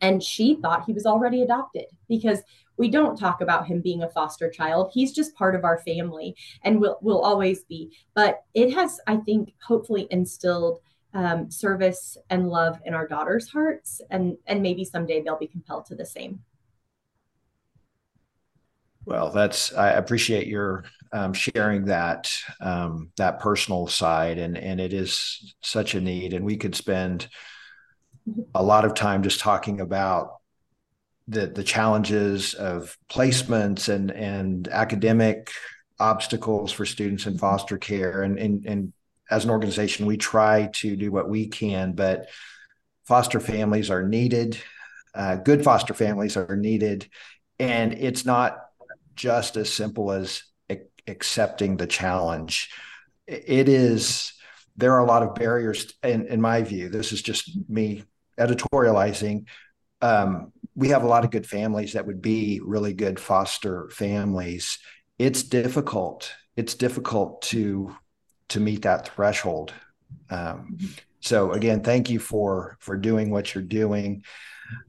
And 0.00 0.22
she 0.22 0.56
thought 0.56 0.84
he 0.84 0.92
was 0.92 1.06
already 1.06 1.42
adopted 1.42 1.86
because 2.08 2.40
we 2.76 2.90
don't 2.90 3.16
talk 3.16 3.40
about 3.40 3.66
him 3.66 3.80
being 3.80 4.02
a 4.02 4.10
foster 4.10 4.50
child. 4.50 4.90
He's 4.92 5.12
just 5.12 5.36
part 5.36 5.54
of 5.54 5.64
our 5.64 5.78
family 5.78 6.34
and 6.64 6.80
will, 6.80 6.98
will 7.00 7.20
always 7.20 7.62
be. 7.64 7.92
But 8.14 8.42
it 8.54 8.74
has, 8.74 8.98
I 9.06 9.16
think, 9.18 9.52
hopefully 9.64 10.08
instilled 10.10 10.80
um, 11.14 11.50
service 11.50 12.16
and 12.30 12.48
love 12.48 12.80
in 12.84 12.94
our 12.94 13.06
daughters' 13.06 13.48
hearts. 13.48 14.00
And, 14.10 14.36
and 14.46 14.62
maybe 14.62 14.84
someday 14.84 15.22
they'll 15.22 15.38
be 15.38 15.46
compelled 15.46 15.86
to 15.86 15.94
the 15.94 16.06
same. 16.06 16.40
Well, 19.04 19.30
that's 19.32 19.74
I 19.74 19.90
appreciate 19.90 20.46
your 20.46 20.84
um, 21.12 21.32
sharing 21.32 21.86
that 21.86 22.32
um, 22.60 23.10
that 23.16 23.40
personal 23.40 23.88
side, 23.88 24.38
and 24.38 24.56
and 24.56 24.80
it 24.80 24.92
is 24.92 25.56
such 25.60 25.94
a 25.94 26.00
need, 26.00 26.34
and 26.34 26.44
we 26.44 26.56
could 26.56 26.76
spend 26.76 27.28
a 28.54 28.62
lot 28.62 28.84
of 28.84 28.94
time 28.94 29.24
just 29.24 29.40
talking 29.40 29.80
about 29.80 30.36
the 31.26 31.48
the 31.48 31.64
challenges 31.64 32.54
of 32.54 32.96
placements 33.10 33.88
and 33.88 34.12
and 34.12 34.68
academic 34.68 35.50
obstacles 35.98 36.70
for 36.72 36.86
students 36.86 37.26
in 37.26 37.38
foster 37.38 37.78
care 37.78 38.22
and 38.22 38.38
and, 38.38 38.64
and 38.66 38.92
as 39.32 39.44
an 39.44 39.50
organization 39.50 40.06
we 40.06 40.16
try 40.16 40.68
to 40.72 40.96
do 40.96 41.10
what 41.10 41.28
we 41.28 41.46
can 41.46 41.92
but 41.92 42.28
foster 43.04 43.40
families 43.40 43.90
are 43.90 44.06
needed 44.06 44.58
uh, 45.14 45.36
good 45.36 45.62
foster 45.64 45.94
families 45.94 46.36
are 46.36 46.56
needed 46.56 47.08
and 47.58 47.92
it's 47.94 48.24
not 48.24 48.58
just 49.14 49.56
as 49.56 49.72
simple 49.72 50.10
as 50.12 50.42
accepting 51.08 51.76
the 51.76 51.86
challenge 51.86 52.70
it 53.26 53.68
is 53.68 54.32
there 54.76 54.92
are 54.94 55.00
a 55.00 55.06
lot 55.06 55.22
of 55.22 55.34
barriers 55.34 55.92
in, 56.04 56.26
in 56.26 56.40
my 56.40 56.62
view 56.62 56.88
this 56.88 57.12
is 57.12 57.20
just 57.20 57.50
me 57.68 58.04
editorializing, 58.38 59.46
um, 60.00 60.52
we 60.74 60.88
have 60.88 61.04
a 61.04 61.08
lot 61.08 61.24
of 61.24 61.30
good 61.30 61.46
families 61.46 61.92
that 61.92 62.06
would 62.06 62.22
be 62.22 62.60
really 62.64 62.92
good 62.92 63.20
foster 63.20 63.88
families. 63.90 64.78
It's 65.18 65.42
difficult. 65.42 66.32
It's 66.56 66.74
difficult 66.74 67.42
to 67.42 67.94
to 68.52 68.60
meet 68.60 68.82
that 68.82 69.08
threshold. 69.08 69.72
Um, 70.30 70.78
so 71.20 71.52
again, 71.52 71.82
thank 71.82 72.10
you 72.10 72.18
for 72.18 72.76
for 72.80 72.96
doing 72.96 73.30
what 73.30 73.54
you're 73.54 73.64
doing. 73.64 74.24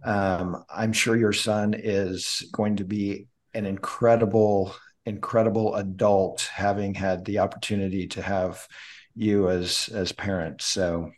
Um, 0.04 0.63
I'm 0.73 0.93
sure 0.93 1.15
your 1.15 1.34
son 1.34 1.73
is 1.73 2.47
going 2.52 2.78
to 2.78 2.84
be 2.84 3.28
an 3.54 3.65
incredible, 3.65 4.76
incredible 5.06 5.76
adult, 5.76 6.49
having 6.54 6.93
had 6.93 7.26
the 7.26 7.39
opportunity 7.39 8.08
to 8.08 8.21
have 8.21 8.67
you 9.15 9.49
as 9.49 9.89
as 9.93 10.12
parents. 10.12 10.65
So, 10.65 11.12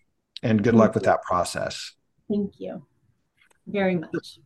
and 0.43 0.63
good 0.63 0.75
luck 0.75 0.93
with 0.93 1.03
that 1.03 1.23
process. 1.23 1.93
Thank 2.29 2.59
you 2.59 2.85
very 3.67 3.95
much. 3.95 4.39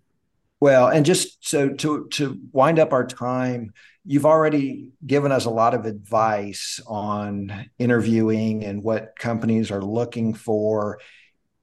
Well, 0.61 0.87
and 0.87 1.05
just 1.05 1.47
so 1.47 1.69
to 1.69 2.07
to 2.09 2.39
wind 2.51 2.79
up 2.79 2.93
our 2.93 3.05
time, 3.05 3.73
you've 4.09 4.25
already 4.25 4.89
given 5.05 5.31
us 5.31 5.45
a 5.45 5.49
lot 5.51 5.73
of 5.73 5.85
advice 5.85 6.79
on 6.87 7.69
interviewing 7.77 8.65
and 8.65 8.83
what 8.83 9.13
companies 9.17 9.69
are 9.69 9.83
looking 9.83 10.33
for. 10.33 10.99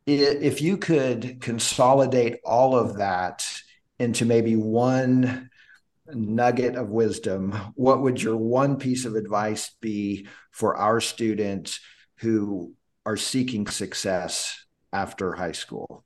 If 0.07 0.63
you 0.63 0.77
could 0.77 1.41
consolidate 1.41 2.39
all 2.45 2.77
of 2.77 2.99
that 2.99 3.45
into 3.99 4.25
maybe 4.25 4.55
one 4.55 5.51
nugget 6.07 6.77
of 6.77 6.91
wisdom, 6.91 7.51
what 7.75 8.03
would 8.03 8.23
your 8.23 8.37
one 8.37 8.77
piece 8.77 9.05
of 9.05 9.17
advice 9.17 9.75
be 9.81 10.29
for 10.53 10.77
our 10.77 11.01
students 11.01 11.81
who 12.19 12.75
are 13.05 13.17
seeking 13.17 13.67
success 13.67 14.65
after 14.93 15.33
high 15.33 15.53
school? 15.53 16.05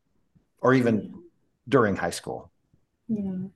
or 0.60 0.74
even 0.74 1.22
during 1.68 1.96
high 1.96 2.10
school? 2.10 2.50
Yeah. 3.08 3.48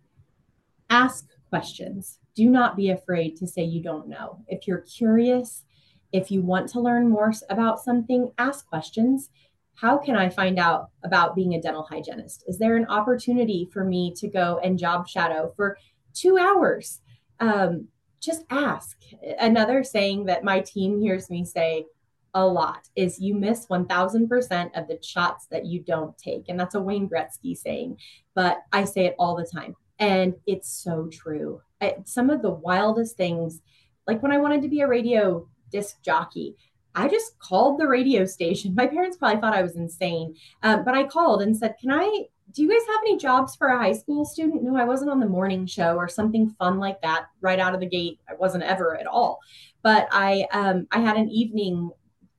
Ask 0.90 1.26
questions. 1.48 2.18
Do 2.34 2.48
not 2.48 2.76
be 2.76 2.90
afraid 2.90 3.36
to 3.36 3.46
say 3.46 3.62
you 3.62 3.82
don't 3.82 4.08
know. 4.08 4.44
If 4.48 4.66
you're 4.66 4.78
curious, 4.82 5.64
if 6.12 6.30
you 6.30 6.42
want 6.42 6.68
to 6.70 6.80
learn 6.80 7.08
more 7.08 7.32
about 7.50 7.80
something, 7.80 8.32
ask 8.38 8.66
questions. 8.66 9.30
How 9.74 9.98
can 9.98 10.16
I 10.16 10.28
find 10.28 10.58
out 10.58 10.90
about 11.02 11.34
being 11.34 11.54
a 11.54 11.60
dental 11.60 11.82
hygienist? 11.82 12.44
Is 12.46 12.58
there 12.58 12.76
an 12.76 12.86
opportunity 12.86 13.68
for 13.72 13.84
me 13.84 14.14
to 14.16 14.28
go 14.28 14.60
and 14.62 14.78
job 14.78 15.08
shadow 15.08 15.52
for 15.56 15.76
two 16.12 16.38
hours? 16.38 17.00
Um, 17.40 17.88
just 18.20 18.44
ask. 18.50 18.96
Another 19.38 19.82
saying 19.82 20.26
that 20.26 20.44
my 20.44 20.60
team 20.60 21.00
hears 21.00 21.28
me 21.30 21.44
say 21.44 21.86
a 22.34 22.46
lot 22.46 22.88
is 22.96 23.20
you 23.20 23.34
miss 23.34 23.66
1000% 23.66 24.78
of 24.78 24.88
the 24.88 24.98
shots 25.02 25.46
that 25.50 25.66
you 25.66 25.80
don't 25.80 26.16
take. 26.18 26.48
And 26.48 26.58
that's 26.58 26.74
a 26.74 26.80
Wayne 26.80 27.08
Gretzky 27.08 27.56
saying, 27.56 27.98
but 28.34 28.62
I 28.72 28.84
say 28.84 29.06
it 29.06 29.14
all 29.18 29.36
the 29.36 29.46
time. 29.46 29.76
And 29.98 30.34
it's 30.46 30.68
so 30.68 31.08
true. 31.12 31.60
I, 31.84 31.96
some 32.04 32.30
of 32.30 32.42
the 32.42 32.50
wildest 32.50 33.16
things, 33.16 33.60
like 34.06 34.22
when 34.22 34.32
I 34.32 34.38
wanted 34.38 34.62
to 34.62 34.68
be 34.68 34.80
a 34.80 34.88
radio 34.88 35.48
disc 35.70 36.02
jockey, 36.02 36.56
I 36.94 37.08
just 37.08 37.38
called 37.38 37.78
the 37.78 37.88
radio 37.88 38.24
station. 38.24 38.74
My 38.76 38.86
parents 38.86 39.16
probably 39.16 39.40
thought 39.40 39.54
I 39.54 39.62
was 39.62 39.76
insane, 39.76 40.34
um, 40.62 40.84
but 40.84 40.94
I 40.94 41.04
called 41.04 41.42
and 41.42 41.56
said, 41.56 41.76
Can 41.80 41.92
I? 41.92 42.24
Do 42.52 42.62
you 42.62 42.68
guys 42.68 42.86
have 42.86 43.00
any 43.02 43.16
jobs 43.16 43.56
for 43.56 43.68
a 43.68 43.78
high 43.78 43.94
school 43.94 44.24
student? 44.24 44.62
No, 44.62 44.76
I 44.76 44.84
wasn't 44.84 45.10
on 45.10 45.18
the 45.18 45.26
morning 45.26 45.66
show 45.66 45.96
or 45.96 46.08
something 46.08 46.50
fun 46.50 46.78
like 46.78 47.00
that 47.00 47.26
right 47.40 47.58
out 47.58 47.74
of 47.74 47.80
the 47.80 47.88
gate. 47.88 48.20
I 48.28 48.34
wasn't 48.34 48.64
ever 48.64 48.96
at 48.96 49.06
all. 49.06 49.40
But 49.82 50.08
I 50.12 50.46
um, 50.52 50.86
I 50.92 51.00
had 51.00 51.16
an 51.16 51.30
evening 51.30 51.90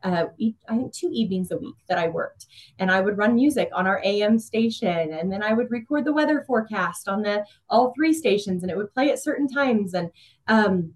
uh, 0.06 0.26
I 0.70 0.78
think 0.78 0.94
two 0.94 1.10
evenings 1.12 1.52
a 1.52 1.58
week 1.58 1.76
that 1.90 1.98
I 1.98 2.08
worked, 2.08 2.46
and 2.80 2.92
I 2.92 3.02
would 3.02 3.18
run 3.18 3.36
music 3.36 3.70
on 3.74 3.88
our 3.88 4.02
AM 4.04 4.38
station, 4.40 5.14
and 5.14 5.32
then 5.32 5.44
I 5.44 5.54
would 5.54 5.72
record 5.72 6.06
the 6.06 6.14
weather 6.14 6.44
forecast 6.46 7.08
on 7.08 7.22
the 7.22 7.44
all 7.70 7.94
three 7.94 8.14
stations, 8.14 8.62
and 8.62 8.72
it 8.72 8.78
would 8.78 8.94
play 8.94 9.12
at 9.12 9.22
certain 9.22 9.48
times, 9.48 9.94
and 9.94 10.10
um, 10.48 10.94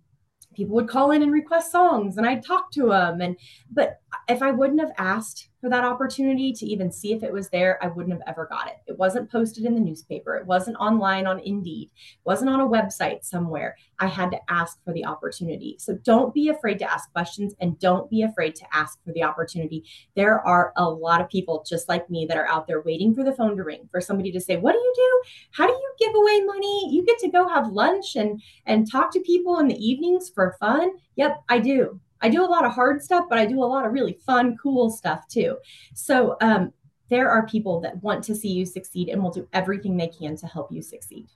people 0.53 0.75
would 0.75 0.89
call 0.89 1.11
in 1.11 1.23
and 1.23 1.31
request 1.31 1.71
songs 1.71 2.17
and 2.17 2.27
I'd 2.27 2.45
talk 2.45 2.71
to 2.71 2.87
them 2.87 3.21
and 3.21 3.37
but 3.71 4.01
if 4.27 4.41
I 4.41 4.51
wouldn't 4.51 4.81
have 4.81 4.91
asked 4.97 5.48
for 5.61 5.69
that 5.69 5.83
opportunity 5.83 6.53
to 6.53 6.65
even 6.65 6.91
see 6.91 7.13
if 7.13 7.23
it 7.23 7.33
was 7.33 7.49
there, 7.49 7.83
I 7.83 7.87
wouldn't 7.87 8.13
have 8.13 8.27
ever 8.27 8.45
got 8.45 8.67
it. 8.67 8.77
It 8.87 8.97
wasn't 8.97 9.31
posted 9.31 9.65
in 9.65 9.75
the 9.75 9.81
newspaper. 9.81 10.35
It 10.35 10.45
wasn't 10.45 10.77
online 10.77 11.27
on 11.27 11.39
Indeed. 11.39 11.89
It 11.93 12.25
wasn't 12.25 12.49
on 12.49 12.61
a 12.61 12.67
website 12.67 13.25
somewhere. 13.25 13.75
I 13.99 14.07
had 14.07 14.31
to 14.31 14.39
ask 14.49 14.77
for 14.85 14.93
the 14.93 15.05
opportunity. 15.05 15.75
So 15.79 15.95
don't 16.03 16.33
be 16.33 16.49
afraid 16.49 16.79
to 16.79 16.91
ask 16.91 17.11
questions 17.11 17.53
and 17.59 17.77
don't 17.79 18.09
be 18.09 18.21
afraid 18.21 18.55
to 18.55 18.65
ask 18.73 19.03
for 19.03 19.11
the 19.11 19.23
opportunity. 19.23 19.83
There 20.15 20.39
are 20.47 20.71
a 20.77 20.89
lot 20.89 21.21
of 21.21 21.29
people 21.29 21.65
just 21.67 21.89
like 21.89 22.09
me 22.09 22.25
that 22.27 22.37
are 22.37 22.47
out 22.47 22.67
there 22.67 22.81
waiting 22.81 23.13
for 23.13 23.23
the 23.23 23.33
phone 23.33 23.57
to 23.57 23.63
ring 23.63 23.89
for 23.91 23.99
somebody 23.99 24.31
to 24.31 24.39
say, 24.39 24.57
"What 24.57 24.73
do 24.73 24.79
you 24.79 24.93
do? 24.95 25.29
How 25.51 25.67
do 25.67 25.73
you 25.73 25.93
give 25.99 26.15
away 26.15 26.41
money? 26.45 26.93
You 26.93 27.05
get 27.05 27.19
to 27.19 27.29
go 27.29 27.47
have 27.47 27.71
lunch 27.73 28.15
and 28.15 28.41
and 28.65 28.89
talk 28.89 29.11
to 29.11 29.19
people 29.19 29.59
in 29.59 29.67
the 29.67 29.85
evenings 29.85 30.29
for 30.29 30.55
fun?" 30.59 30.91
Yep, 31.15 31.43
I 31.49 31.59
do. 31.59 31.99
I 32.21 32.29
do 32.29 32.43
a 32.43 32.47
lot 32.47 32.65
of 32.65 32.73
hard 32.73 33.01
stuff, 33.01 33.25
but 33.29 33.37
I 33.37 33.45
do 33.45 33.63
a 33.63 33.65
lot 33.65 33.85
of 33.85 33.93
really 33.93 34.19
fun, 34.25 34.57
cool 34.61 34.89
stuff 34.89 35.27
too. 35.27 35.57
So 35.93 36.37
um, 36.41 36.73
there 37.09 37.29
are 37.29 37.47
people 37.47 37.81
that 37.81 38.01
want 38.03 38.23
to 38.25 38.35
see 38.35 38.49
you 38.49 38.65
succeed 38.65 39.09
and 39.09 39.21
will 39.21 39.31
do 39.31 39.47
everything 39.53 39.97
they 39.97 40.07
can 40.07 40.35
to 40.37 40.47
help 40.47 40.71
you 40.71 40.81
succeed. 40.81 41.27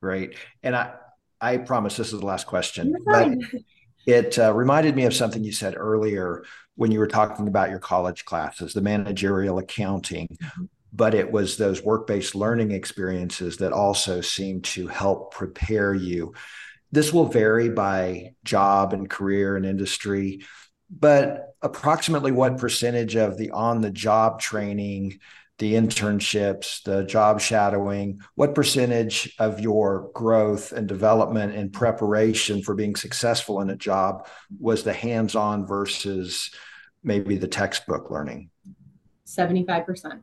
Great. 0.00 0.36
And 0.62 0.76
I, 0.76 0.94
I 1.40 1.58
promise 1.58 1.96
this 1.96 2.12
is 2.12 2.20
the 2.20 2.26
last 2.26 2.46
question, 2.46 2.94
but 3.04 3.32
it 4.06 4.38
uh, 4.38 4.52
reminded 4.52 4.94
me 4.94 5.04
of 5.04 5.14
something 5.14 5.42
you 5.42 5.52
said 5.52 5.74
earlier 5.76 6.44
when 6.76 6.90
you 6.90 6.98
were 6.98 7.06
talking 7.06 7.48
about 7.48 7.70
your 7.70 7.78
college 7.78 8.24
classes, 8.24 8.72
the 8.72 8.80
managerial 8.80 9.58
accounting. 9.58 10.28
Mm-hmm. 10.42 10.64
But 10.92 11.14
it 11.14 11.30
was 11.30 11.56
those 11.56 11.82
work 11.82 12.06
based 12.06 12.36
learning 12.36 12.70
experiences 12.70 13.56
that 13.56 13.72
also 13.72 14.20
seemed 14.20 14.62
to 14.64 14.86
help 14.86 15.34
prepare 15.34 15.92
you 15.92 16.34
this 16.94 17.12
will 17.12 17.26
vary 17.26 17.68
by 17.68 18.34
job 18.44 18.92
and 18.92 19.10
career 19.10 19.56
and 19.56 19.66
industry, 19.66 20.44
but 20.90 21.54
approximately 21.60 22.30
what 22.30 22.58
percentage 22.58 23.16
of 23.16 23.36
the 23.36 23.50
on 23.50 23.80
the 23.80 23.90
job 23.90 24.40
training, 24.40 25.18
the 25.58 25.74
internships, 25.74 26.82
the 26.84 27.04
job 27.04 27.40
shadowing, 27.40 28.20
what 28.34 28.54
percentage 28.54 29.34
of 29.38 29.60
your 29.60 30.10
growth 30.14 30.72
and 30.72 30.86
development 30.86 31.54
and 31.54 31.72
preparation 31.72 32.62
for 32.62 32.74
being 32.74 32.96
successful 32.96 33.60
in 33.60 33.70
a 33.70 33.76
job 33.76 34.28
was 34.60 34.84
the 34.84 34.92
hands 34.92 35.34
on 35.34 35.66
versus 35.66 36.50
maybe 37.02 37.36
the 37.36 37.48
textbook 37.48 38.10
learning? 38.10 38.50
75% 39.26 40.20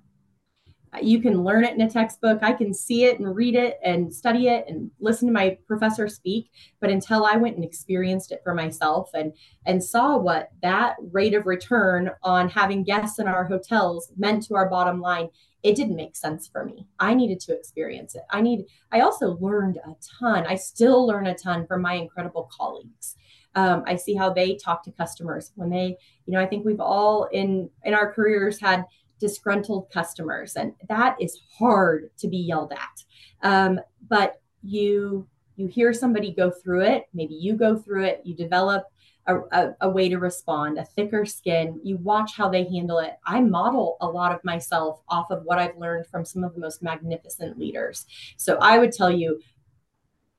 you 1.01 1.21
can 1.21 1.43
learn 1.43 1.63
it 1.63 1.73
in 1.73 1.81
a 1.81 1.89
textbook. 1.89 2.39
I 2.41 2.51
can 2.51 2.73
see 2.73 3.05
it 3.05 3.19
and 3.19 3.35
read 3.35 3.55
it 3.55 3.79
and 3.83 4.13
study 4.13 4.47
it 4.49 4.65
and 4.67 4.91
listen 4.99 5.27
to 5.27 5.33
my 5.33 5.57
professor 5.65 6.09
speak. 6.09 6.51
But 6.81 6.89
until 6.89 7.25
I 7.25 7.37
went 7.37 7.55
and 7.55 7.63
experienced 7.63 8.31
it 8.31 8.41
for 8.43 8.53
myself 8.53 9.09
and 9.13 9.33
and 9.65 9.83
saw 9.83 10.17
what 10.17 10.49
that 10.61 10.97
rate 11.11 11.33
of 11.33 11.45
return 11.45 12.11
on 12.23 12.49
having 12.49 12.83
guests 12.83 13.19
in 13.19 13.27
our 13.27 13.45
hotels 13.45 14.11
meant 14.17 14.43
to 14.47 14.55
our 14.55 14.69
bottom 14.69 14.99
line, 14.99 15.29
it 15.63 15.75
didn't 15.75 15.95
make 15.95 16.15
sense 16.15 16.47
for 16.47 16.65
me. 16.65 16.87
I 16.99 17.13
needed 17.13 17.39
to 17.41 17.55
experience 17.55 18.15
it. 18.15 18.23
I 18.29 18.41
need. 18.41 18.65
I 18.91 19.01
also 19.01 19.37
learned 19.39 19.77
a 19.77 19.95
ton. 20.19 20.45
I 20.45 20.55
still 20.55 21.07
learn 21.07 21.27
a 21.27 21.35
ton 21.35 21.67
from 21.67 21.81
my 21.81 21.93
incredible 21.93 22.49
colleagues. 22.55 23.15
Um, 23.53 23.83
I 23.85 23.97
see 23.97 24.15
how 24.15 24.31
they 24.31 24.55
talk 24.55 24.83
to 24.83 24.91
customers 24.91 25.51
when 25.55 25.69
they, 25.69 25.97
you 26.25 26.33
know, 26.33 26.39
I 26.39 26.45
think 26.45 26.65
we've 26.65 26.79
all 26.79 27.25
in 27.31 27.69
in 27.83 27.93
our 27.93 28.11
careers 28.11 28.59
had 28.59 28.85
disgruntled 29.21 29.89
customers 29.91 30.55
and 30.55 30.73
that 30.89 31.15
is 31.21 31.39
hard 31.57 32.09
to 32.17 32.27
be 32.27 32.37
yelled 32.37 32.73
at. 32.73 33.47
Um, 33.47 33.79
but 34.09 34.41
you 34.63 35.27
you 35.55 35.67
hear 35.67 35.93
somebody 35.93 36.33
go 36.33 36.49
through 36.51 36.81
it 36.81 37.05
maybe 37.13 37.35
you 37.35 37.55
go 37.55 37.77
through 37.77 38.03
it 38.03 38.21
you 38.23 38.35
develop 38.35 38.83
a, 39.27 39.37
a, 39.51 39.75
a, 39.81 39.89
way 39.89 40.09
to 40.09 40.17
respond 40.17 40.79
a 40.79 40.85
thicker 40.85 41.25
skin 41.25 41.79
you 41.83 41.97
watch 41.97 42.31
how 42.35 42.49
they 42.49 42.63
handle 42.63 42.97
it. 42.97 43.13
I 43.25 43.39
model 43.41 43.97
a 44.01 44.07
lot 44.07 44.33
of 44.33 44.43
myself 44.43 45.01
off 45.09 45.29
of 45.29 45.43
what 45.43 45.59
i've 45.59 45.77
learned 45.77 46.07
from 46.07 46.25
some 46.25 46.43
of 46.43 46.53
the 46.53 46.59
most 46.59 46.81
magnificent 46.81 47.57
leaders. 47.57 48.05
So 48.37 48.57
i 48.61 48.77
would 48.77 48.91
tell 48.91 49.11
you 49.11 49.39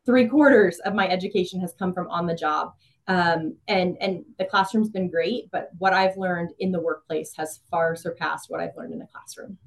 three 0.04 0.26
quarters 0.26 0.80
of 0.80 0.94
my 0.94 1.08
education 1.08 1.60
has 1.60 1.72
come 1.78 1.94
from 1.94 2.08
on 2.08 2.26
the 2.26 2.34
job 2.34 2.74
um, 3.08 3.56
and 3.68 3.96
and 4.00 4.24
the 4.38 4.44
classroom's 4.44 4.90
been 4.90 5.10
great 5.10 5.50
but 5.50 5.70
what 5.78 5.92
i've 5.92 6.16
learned 6.16 6.50
in 6.58 6.70
the 6.70 6.80
workplace 6.80 7.32
has 7.36 7.60
far 7.70 7.96
surpassed 7.96 8.48
what 8.48 8.60
i've 8.60 8.76
learned 8.76 8.92
in 8.92 8.98
the 8.98 9.06
classroom. 9.06 9.58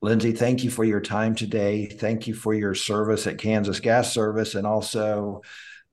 Lindsay 0.00 0.32
thank 0.32 0.62
you 0.62 0.70
for 0.70 0.84
your 0.84 1.00
time 1.00 1.34
today. 1.34 1.86
Thank 1.86 2.28
you 2.28 2.34
for 2.34 2.54
your 2.54 2.74
service 2.74 3.26
at 3.26 3.38
kansas 3.38 3.80
gas 3.80 4.12
service 4.12 4.54
and 4.54 4.66
also 4.66 5.42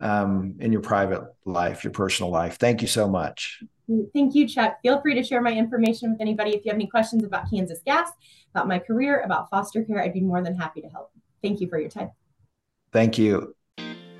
um, 0.01 0.55
in 0.59 0.71
your 0.71 0.81
private 0.81 1.23
life 1.45 1.83
your 1.83 1.93
personal 1.93 2.31
life. 2.31 2.57
Thank 2.57 2.81
you 2.81 2.87
so 2.87 3.07
much. 3.07 3.63
Thank 4.13 4.35
you 4.35 4.47
chuck 4.47 4.77
feel 4.81 5.01
free 5.01 5.15
to 5.15 5.23
share 5.23 5.41
my 5.41 5.51
information 5.51 6.11
with 6.11 6.21
anybody. 6.21 6.51
If 6.51 6.65
you 6.65 6.69
have 6.69 6.75
any 6.77 6.87
questions 6.87 7.23
about 7.23 7.49
kansas 7.49 7.79
gas 7.85 8.09
about 8.53 8.67
my 8.67 8.79
career 8.79 9.21
about 9.21 9.49
foster 9.49 9.83
care 9.83 10.01
i'd 10.01 10.13
be 10.13 10.21
more 10.21 10.41
than 10.41 10.55
happy 10.55 10.81
to 10.81 10.89
help. 10.89 11.11
Thank 11.43 11.61
you 11.61 11.67
for 11.67 11.79
your 11.79 11.89
time. 11.89 12.11
Thank 12.91 13.17
you 13.17 13.55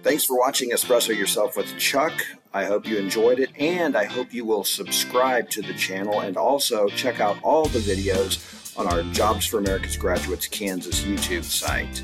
Thanks 0.05 0.23
for 0.23 0.37
watching 0.37 0.69
Espresso 0.69 1.17
Yourself 1.17 1.57
with 1.57 1.79
Chuck. 1.79 2.13
I 2.53 2.65
hope 2.65 2.87
you 2.87 2.97
enjoyed 2.97 3.39
it, 3.39 3.49
and 3.57 3.97
I 3.97 4.03
hope 4.05 4.31
you 4.35 4.45
will 4.45 4.63
subscribe 4.63 5.49
to 5.49 5.63
the 5.63 5.73
channel 5.73 6.19
and 6.19 6.37
also 6.37 6.87
check 6.89 7.19
out 7.19 7.37
all 7.41 7.65
the 7.65 7.79
videos 7.79 8.77
on 8.77 8.85
our 8.85 9.01
Jobs 9.13 9.47
for 9.47 9.57
America's 9.57 9.97
Graduates 9.97 10.47
Kansas 10.47 11.01
YouTube 11.01 11.43
site. 11.43 12.03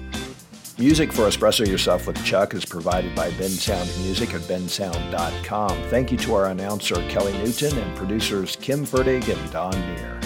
Music 0.79 1.13
for 1.13 1.27
Espresso 1.27 1.67
Yourself 1.67 2.07
with 2.07 2.25
Chuck 2.25 2.55
is 2.55 2.65
provided 2.65 3.13
by 3.13 3.29
Ben 3.37 3.51
Sound 3.51 3.87
Music 3.99 4.33
at 4.33 4.41
bensound.com. 4.41 5.83
Thank 5.91 6.11
you 6.11 6.17
to 6.17 6.33
our 6.33 6.47
announcer 6.47 6.95
Kelly 7.07 7.33
Newton 7.33 7.77
and 7.77 7.95
producers 7.95 8.55
Kim 8.55 8.83
Ferdig 8.83 9.29
and 9.29 9.51
Don 9.51 9.79
Neer. 9.79 10.19